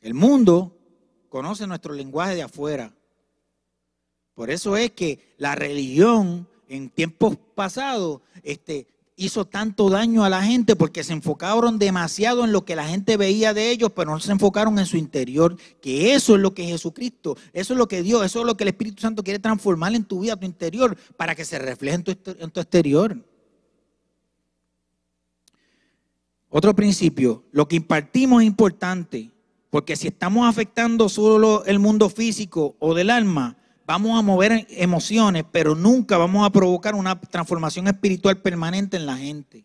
El 0.00 0.14
mundo 0.14 0.76
conoce 1.30 1.66
nuestro 1.66 1.94
lenguaje 1.94 2.34
de 2.34 2.42
afuera. 2.42 2.92
Por 4.34 4.50
eso 4.50 4.76
es 4.76 4.90
que 4.90 5.34
la 5.38 5.54
religión 5.54 6.46
en 6.68 6.90
tiempos 6.90 7.36
pasados 7.54 8.20
este, 8.42 8.86
hizo 9.16 9.44
tanto 9.44 9.90
daño 9.90 10.24
a 10.24 10.28
la 10.28 10.42
gente 10.42 10.74
porque 10.74 11.04
se 11.04 11.12
enfocaron 11.12 11.78
demasiado 11.78 12.44
en 12.44 12.52
lo 12.52 12.64
que 12.64 12.76
la 12.76 12.86
gente 12.86 13.16
veía 13.16 13.54
de 13.54 13.70
ellos, 13.70 13.92
pero 13.94 14.10
no 14.10 14.20
se 14.20 14.32
enfocaron 14.32 14.78
en 14.78 14.86
su 14.86 14.96
interior, 14.96 15.56
que 15.80 16.14
eso 16.14 16.34
es 16.34 16.40
lo 16.40 16.52
que 16.52 16.64
es 16.64 16.70
Jesucristo, 16.70 17.36
eso 17.52 17.74
es 17.74 17.78
lo 17.78 17.86
que 17.86 18.02
Dios, 18.02 18.24
eso 18.24 18.40
es 18.40 18.46
lo 18.46 18.56
que 18.56 18.64
el 18.64 18.68
Espíritu 18.68 19.00
Santo 19.00 19.22
quiere 19.22 19.38
transformar 19.38 19.94
en 19.94 20.04
tu 20.04 20.20
vida, 20.20 20.36
tu 20.36 20.46
interior, 20.46 20.96
para 21.16 21.34
que 21.34 21.44
se 21.44 21.58
refleje 21.58 21.96
en 21.96 22.04
tu, 22.04 22.16
en 22.38 22.50
tu 22.50 22.60
exterior. 22.60 23.16
Otro 26.48 26.74
principio, 26.74 27.44
lo 27.52 27.66
que 27.66 27.76
impartimos 27.76 28.42
es 28.42 28.46
importante, 28.46 29.30
porque 29.70 29.96
si 29.96 30.08
estamos 30.08 30.48
afectando 30.48 31.08
solo 31.08 31.64
el 31.66 31.78
mundo 31.78 32.08
físico 32.08 32.76
o 32.78 32.94
del 32.94 33.10
alma, 33.10 33.56
vamos 33.86 34.18
a 34.18 34.22
mover 34.22 34.66
emociones, 34.70 35.44
pero 35.50 35.74
nunca 35.74 36.16
vamos 36.16 36.46
a 36.46 36.50
provocar 36.50 36.94
una 36.94 37.20
transformación 37.20 37.88
espiritual 37.88 38.40
permanente 38.40 38.96
en 38.96 39.06
la 39.06 39.16
gente. 39.16 39.64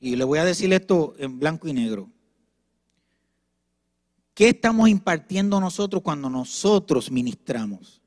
Y 0.00 0.16
le 0.16 0.24
voy 0.24 0.38
a 0.38 0.44
decir 0.44 0.72
esto 0.72 1.14
en 1.18 1.38
blanco 1.38 1.68
y 1.68 1.72
negro. 1.72 2.10
¿Qué 4.34 4.48
estamos 4.48 4.88
impartiendo 4.88 5.60
nosotros 5.60 6.02
cuando 6.02 6.28
nosotros 6.28 7.10
ministramos? 7.10 8.02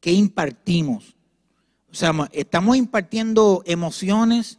¿Qué 0.00 0.12
impartimos? 0.12 1.16
O 1.90 1.94
sea, 1.94 2.12
estamos 2.32 2.76
impartiendo 2.76 3.62
emociones, 3.66 4.58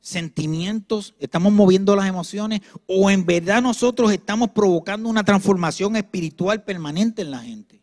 sentimientos, 0.00 1.14
estamos 1.18 1.52
moviendo 1.52 1.96
las 1.96 2.06
emociones 2.06 2.60
o 2.86 3.10
en 3.10 3.26
verdad 3.26 3.60
nosotros 3.60 4.12
estamos 4.12 4.50
provocando 4.50 5.08
una 5.08 5.24
transformación 5.24 5.96
espiritual 5.96 6.62
permanente 6.64 7.22
en 7.22 7.30
la 7.32 7.40
gente. 7.40 7.82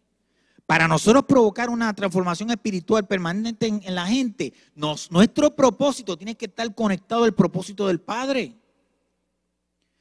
Para 0.74 0.88
nosotros 0.88 1.26
provocar 1.26 1.70
una 1.70 1.94
transformación 1.94 2.50
espiritual 2.50 3.06
permanente 3.06 3.68
en, 3.68 3.94
la 3.94 4.08
gente, 4.08 4.54
nuestro 4.74 5.56
propósito 5.56 6.18
tiene 6.18 6.34
que 6.34 6.46
estar 6.46 6.74
conectado 6.74 7.26
al 7.26 7.34
propósito 7.36 7.86
del 7.86 8.00
Padre. 8.00 8.56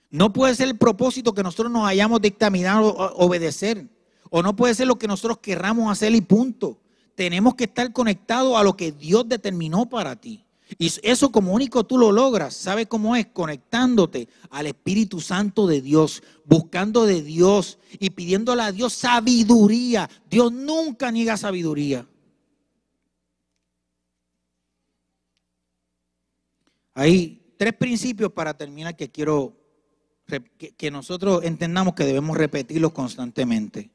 No 0.08 0.32
puede 0.32 0.54
ser 0.54 0.68
el 0.68 0.78
propósito 0.78 1.34
que 1.34 1.42
nosotros 1.42 1.70
nos 1.70 1.86
hayamos 1.86 2.22
dictaminado 2.22 2.86
obedecer. 3.16 3.86
O 4.30 4.42
no 4.42 4.56
puede 4.56 4.74
ser 4.74 4.86
lo 4.86 4.98
que 4.98 5.06
nosotros 5.06 5.40
querramos 5.42 5.92
hacer 5.92 6.14
y 6.14 6.22
punto. 6.22 6.78
Tenemos 7.16 7.54
que 7.54 7.64
estar 7.64 7.92
conectados 7.92 8.56
a 8.56 8.62
lo 8.62 8.74
que 8.74 8.92
Dios 8.92 9.28
determinó 9.28 9.90
para 9.90 10.16
ti. 10.16 10.42
Y 10.78 10.92
eso 11.02 11.32
como 11.32 11.52
único 11.52 11.84
tú 11.84 11.98
lo 11.98 12.12
logras, 12.12 12.54
¿sabe 12.54 12.86
cómo 12.86 13.16
es? 13.16 13.26
Conectándote 13.26 14.28
al 14.50 14.66
Espíritu 14.66 15.20
Santo 15.20 15.66
de 15.66 15.80
Dios, 15.80 16.22
buscando 16.44 17.04
de 17.04 17.22
Dios 17.22 17.78
y 17.98 18.10
pidiéndole 18.10 18.62
a 18.62 18.72
Dios 18.72 18.92
sabiduría. 18.92 20.08
Dios 20.28 20.52
nunca 20.52 21.10
niega 21.10 21.36
sabiduría. 21.36 22.06
Hay 26.94 27.54
tres 27.56 27.72
principios 27.74 28.32
para 28.32 28.54
terminar 28.54 28.96
que 28.96 29.10
quiero 29.10 29.56
que, 30.76 30.90
nosotros 30.90 31.42
entendamos 31.44 31.94
que 31.94 32.04
debemos 32.04 32.36
repetirlos 32.36 32.92
constantemente. 32.92 33.90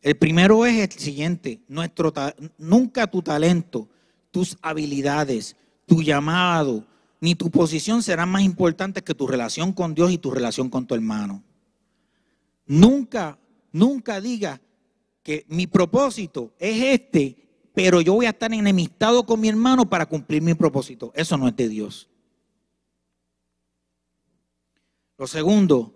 El 0.00 0.16
primero 0.16 0.66
es 0.66 0.78
el 0.78 1.00
siguiente, 1.00 1.60
nuestro, 1.68 2.12
nunca 2.58 3.06
tu 3.06 3.22
talento, 3.22 3.88
tus 4.30 4.56
habilidades, 4.62 5.56
tu 5.88 6.02
llamado, 6.02 6.84
ni 7.20 7.34
tu 7.34 7.50
posición 7.50 8.02
serán 8.02 8.28
más 8.28 8.42
importantes 8.42 9.02
que 9.02 9.14
tu 9.14 9.26
relación 9.26 9.72
con 9.72 9.94
Dios 9.94 10.12
y 10.12 10.18
tu 10.18 10.30
relación 10.30 10.68
con 10.68 10.86
tu 10.86 10.94
hermano. 10.94 11.42
Nunca, 12.66 13.38
nunca 13.72 14.20
diga 14.20 14.60
que 15.22 15.44
mi 15.48 15.66
propósito 15.66 16.52
es 16.58 17.00
este, 17.00 17.36
pero 17.74 18.02
yo 18.02 18.12
voy 18.12 18.26
a 18.26 18.30
estar 18.30 18.52
enemistado 18.52 19.24
con 19.24 19.40
mi 19.40 19.48
hermano 19.48 19.88
para 19.88 20.06
cumplir 20.06 20.42
mi 20.42 20.54
propósito. 20.54 21.10
Eso 21.14 21.36
no 21.38 21.48
es 21.48 21.56
de 21.56 21.68
Dios. 21.68 22.08
Lo 25.16 25.26
segundo, 25.26 25.94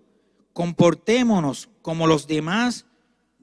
comportémonos 0.53 1.69
como 1.81 2.07
los 2.07 2.27
demás, 2.27 2.85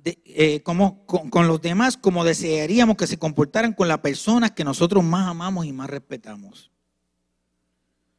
eh, 0.05 0.63
como, 0.63 1.05
con, 1.07 1.47
los 1.47 1.61
demás 1.61 1.97
como 1.97 2.25
desearíamos 2.25 2.97
que 2.97 3.07
se 3.07 3.19
comportaran 3.19 3.73
con 3.73 3.89
las 3.89 3.99
personas 3.99 4.53
que 4.53 4.65
nosotros 4.65 5.05
más 5.05 5.29
amamos 5.29 5.67
y 5.67 5.73
más 5.73 5.91
respetamos. 5.91 6.71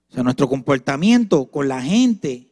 O 0.10 0.14
sea, 0.14 0.24
nuestro 0.24 0.48
comportamiento 0.48 1.50
con 1.50 1.68
la 1.68 1.82
gente 1.82 2.50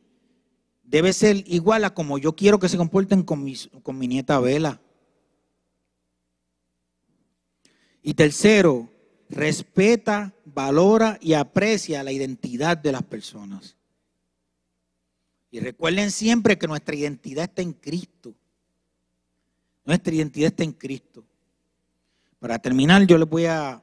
debe 0.83 1.13
ser 1.13 1.43
igual 1.47 1.83
a 1.83 1.93
como 1.93 2.17
yo 2.17 2.35
quiero 2.35 2.59
que 2.59 2.69
se 2.69 2.77
comporten 2.77 3.23
con, 3.23 3.45
con 3.83 3.97
mi 3.97 4.07
nieta 4.07 4.39
Vela. 4.39 4.81
Y 8.01 8.13
tercero, 8.13 8.89
respeta, 9.29 10.33
valora 10.45 11.19
y 11.21 11.33
aprecia 11.33 12.03
la 12.03 12.11
identidad 12.11 12.77
de 12.77 12.91
las 12.91 13.03
personas. 13.03 13.75
Y 15.51 15.59
recuerden 15.59 16.11
siempre 16.11 16.57
que 16.57 16.67
nuestra 16.67 16.95
identidad 16.95 17.45
está 17.45 17.61
en 17.61 17.73
Cristo. 17.73 18.35
Nuestra 19.89 20.13
identidad 20.13 20.49
está 20.49 20.63
en 20.63 20.73
Cristo. 20.73 21.23
Para 22.37 22.59
terminar, 22.59 23.07
yo 23.07 23.17
les 23.17 23.27
voy 23.27 23.45
a, 23.45 23.81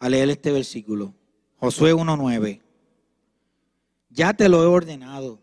leer 0.00 0.28
este 0.28 0.50
versículo. 0.50 1.14
Josué 1.58 1.94
1.9. 1.94 2.60
Ya 4.08 4.34
te 4.34 4.48
lo 4.48 4.60
he 4.60 4.66
ordenado. 4.66 5.38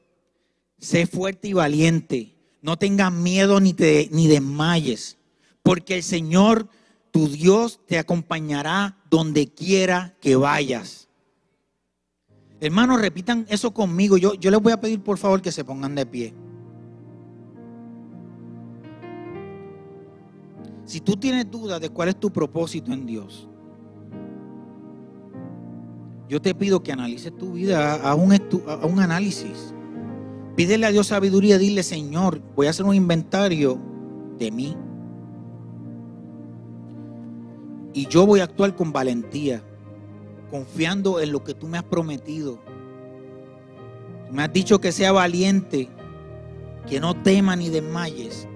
Sé 0.78 1.08
fuerte 1.08 1.47
y 1.47 1.54
valiente. 1.54 2.36
No 2.62 2.76
tengas 2.76 3.13
miedo 3.13 3.62
ni, 3.62 3.71
te, 3.71 4.10
ni 4.12 4.28
desmayes. 4.28 5.15
Porque 5.63 5.95
el 5.95 6.04
Señor, 6.04 6.67
tu 7.12 7.30
Dios, 7.30 7.80
te 7.88 7.97
acompañará 7.97 8.97
donde 9.10 9.47
quiera 9.47 10.17
que 10.19 10.36
vayas. 10.36 11.08
Hermanos, 12.60 13.00
repitan 13.00 13.45
eso 13.47 13.73
conmigo. 13.73 14.17
Yo, 14.17 14.34
yo 14.34 14.52
les 14.52 14.62
voy 14.62 14.73
a 14.73 14.82
pedir 14.82 15.02
por 15.02 15.17
favor 15.17 15.41
que 15.41 15.54
se 15.54 15.63
pongan 15.63 15.95
de 15.95 16.06
pie. 16.06 16.34
Si 20.88 21.02
tú 21.02 21.17
tienes 21.17 21.52
dudas 21.52 21.82
de 21.82 21.89
cuál 21.89 22.08
es 22.08 22.15
tu 22.15 22.32
propósito 22.32 22.93
en 22.93 23.06
Dios, 23.06 23.50
yo 26.30 26.41
te 26.41 26.56
pido 26.56 26.82
que 26.82 26.93
analices 26.93 27.38
tu 27.38 27.52
vida, 27.52 27.95
a 27.95 28.15
un, 28.15 29.00
análisis. 29.02 29.73
Pídele 30.56 30.86
a 30.86 30.91
Dios 30.91 31.08
sabiduría, 31.08 31.58
dile, 31.58 31.84
Señor, 31.84 32.41
voy 32.56 32.67
a 32.67 32.69
hacer 32.69 32.86
un 32.86 32.95
inventario 32.95 33.78
de 34.39 34.50
mí. 34.50 34.78
Y 37.93 38.08
yo 38.08 38.26
voy 38.26 38.39
a 38.39 38.45
actuar 38.45 38.73
con 38.73 38.93
valentía 38.93 39.62
confiando 40.50 41.19
en 41.19 41.34
lo 41.34 41.43
que 41.43 41.54
tú 41.54 41.67
me 41.67 41.78
has 41.78 41.84
prometido. 41.84 42.62
Me 44.32 44.43
has 44.43 44.54
dicho 44.54 44.80
que 44.80 44.93
sea 44.93 45.12
valiente, 45.12 45.89
que 46.88 47.02
no 47.02 47.21
tema 47.23 47.58
ni 47.58 47.69
desmayes. 47.69 48.47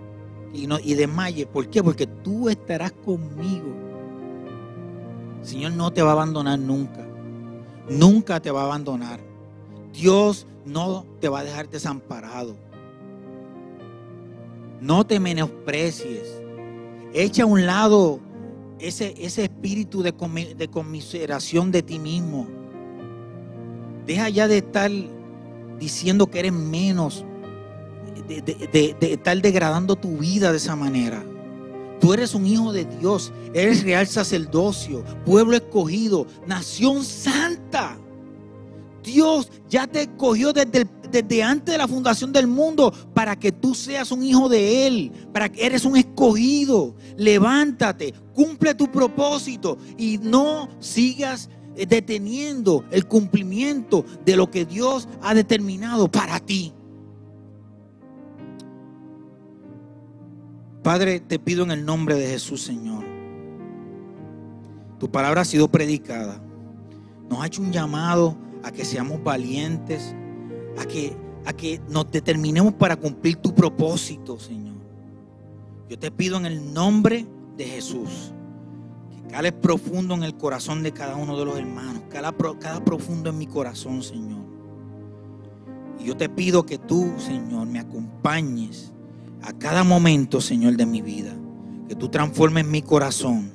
Y, 0.54 0.68
no, 0.68 0.80
y 0.80 0.94
desmayes. 0.96 1.48
¿Por 1.48 1.70
qué? 1.70 1.84
Porque 1.84 2.08
tú 2.08 2.50
estarás 2.50 2.92
conmigo. 2.92 3.74
Señor 5.42 5.72
no 5.74 5.92
te 5.92 6.02
va 6.02 6.10
a 6.10 6.14
abandonar 6.14 6.60
nunca. 6.60 7.06
Nunca 7.90 8.40
te 8.40 8.52
va 8.52 8.62
a 8.62 8.66
abandonar. 8.66 9.20
Dios 9.94 10.48
no 10.66 11.06
te 11.20 11.30
va 11.30 11.40
a 11.40 11.44
dejar 11.44 11.70
desamparado. 11.70 12.56
No 14.80 15.06
te 15.06 15.20
menosprecies. 15.20 16.42
Echa 17.14 17.44
a 17.44 17.46
un 17.46 17.66
lado 17.66 18.20
ese, 18.80 19.14
espíritu 19.44 20.02
de, 20.02 20.14
de 20.58 20.68
conmiseración 20.68 21.72
de 21.72 21.84
ti 21.84 22.00
mismo. 22.00 22.48
Deja 24.06 24.30
ya 24.30 24.48
de 24.48 24.58
estar 24.58 24.92
diciendo 25.80 26.28
que 26.28 26.40
eres 26.40 26.54
menos, 26.54 27.26
de, 28.28 28.96
estar 29.02 29.42
degradando 29.42 29.96
tu 29.96 30.18
vida 30.18 30.52
de 30.52 30.58
esa 30.58 30.76
manera. 30.76 31.24
Tú 32.00 32.14
eres 32.14 32.34
un 32.34 32.48
hijo 32.48 32.74
de 32.74 32.86
Dios, 32.86 33.32
eres 33.54 33.84
real 33.84 34.08
sacerdocio, 34.08 35.04
pueblo 35.26 35.56
escogido, 35.56 36.26
nación 36.48 37.04
santa. 37.04 37.98
Dios 39.04 39.50
ya 39.70 39.88
te 39.88 40.02
escogió 40.02 40.52
desde, 40.52 40.88
desde, 41.12 41.44
antes 41.44 41.74
de 41.74 41.78
la 41.78 41.88
fundación 41.88 42.32
del 42.32 42.48
mundo 42.48 42.92
para 43.14 43.36
que 43.36 43.52
tú 43.52 43.76
seas 43.76 44.12
un 44.12 44.24
hijo 44.24 44.50
de 44.50 44.88
Él, 44.88 45.12
para 45.32 45.50
que 45.50 45.66
eres 45.66 45.86
un 45.86 45.96
escogido. 45.96 46.96
Levántate, 47.18 48.14
cumple 48.34 48.74
tu 48.74 48.92
propósito 48.92 49.78
y 49.98 50.18
no 50.18 50.70
sigas 50.80 51.50
eh, 51.76 51.86
deteniendo 51.86 52.84
el 52.92 53.06
cumplimiento 53.06 54.06
de 54.26 54.36
lo 54.36 54.50
que 54.50 54.66
Dios 54.66 55.08
ha 55.22 55.34
determinado 55.34 56.10
para 56.10 56.40
ti. 56.40 56.74
Padre, 60.92 61.22
te 61.22 61.40
pido 61.40 61.64
en 61.64 61.72
el 61.72 61.86
nombre 61.86 62.16
de 62.16 62.28
Jesús, 62.28 62.64
Señor. 62.64 63.06
Tu 65.00 65.10
palabra 65.10 65.40
ha 65.40 65.46
sido 65.46 65.70
predicada. 65.70 66.44
Nos 67.30 67.40
ha 67.40 67.48
hecho 67.48 67.62
un 67.62 67.72
llamado 67.72 68.36
a 68.62 68.74
que 68.74 68.84
seamos 68.84 69.24
valientes, 69.24 70.14
a 70.78 70.84
que, 70.84 71.16
a 71.46 71.54
que 71.54 71.80
nos 71.88 72.12
determinemos 72.12 72.74
para 72.74 72.98
cumplir 72.98 73.38
tu 73.38 73.56
propósito, 73.56 74.38
Señor. 74.38 74.76
Yo 75.88 75.98
te 75.98 76.12
pido 76.12 76.36
en 76.36 76.46
el 76.46 76.74
nombre 76.74 77.26
de 77.56 77.68
Jesús 77.68 78.34
que 79.12 79.32
cales 79.32 79.54
profundo 79.54 80.14
en 80.14 80.24
el 80.24 80.36
corazón 80.36 80.84
de 80.84 80.92
cada 80.92 81.16
uno 81.16 81.40
de 81.40 81.46
los 81.46 81.58
hermanos, 81.58 82.04
cada, 82.10 82.34
cada 82.60 82.84
profundo 82.84 83.30
en 83.30 83.38
mi 83.38 83.48
corazón, 83.48 84.04
Señor. 84.04 84.44
Y 86.02 86.04
yo 86.04 86.18
te 86.18 86.28
pido 86.28 86.66
que 86.66 86.78
tú, 86.78 87.14
Señor, 87.18 87.66
me 87.66 87.80
acompañes 87.80 88.91
a 89.42 89.54
cada 89.54 89.84
momento, 89.84 90.42
Señor, 90.42 90.78
de 90.78 90.86
mi 90.86 91.02
vida. 91.02 91.34
Que 91.88 91.96
tú 91.96 92.10
transformes 92.10 92.66
mi 92.66 92.82
corazón. 92.82 93.52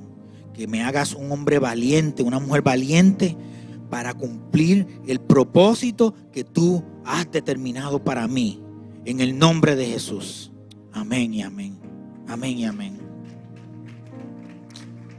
Que 0.55 0.67
me 0.67 0.83
hagas 0.83 1.15
un 1.15 1.31
hombre 1.31 1.59
valiente, 1.59 2.23
una 2.23 2.41
mujer 2.41 2.63
valiente 2.63 3.37
para 3.91 4.15
cumplir 4.15 4.87
el 5.07 5.21
propósito 5.21 6.15
que 6.33 6.45
tú 6.45 6.83
has 7.05 7.31
determinado 7.31 8.03
para 8.03 8.27
mí. 8.27 8.63
En 9.05 9.21
el 9.21 9.39
nombre 9.39 9.77
de 9.77 9.87
Jesús. 9.87 10.51
Amén 10.93 11.35
y 11.35 11.43
amén. 11.43 11.79
Amén 12.27 12.59
y 12.59 12.65
amén. 12.65 12.99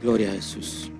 Gloria 0.00 0.30
a 0.30 0.34
Jesús. 0.34 0.90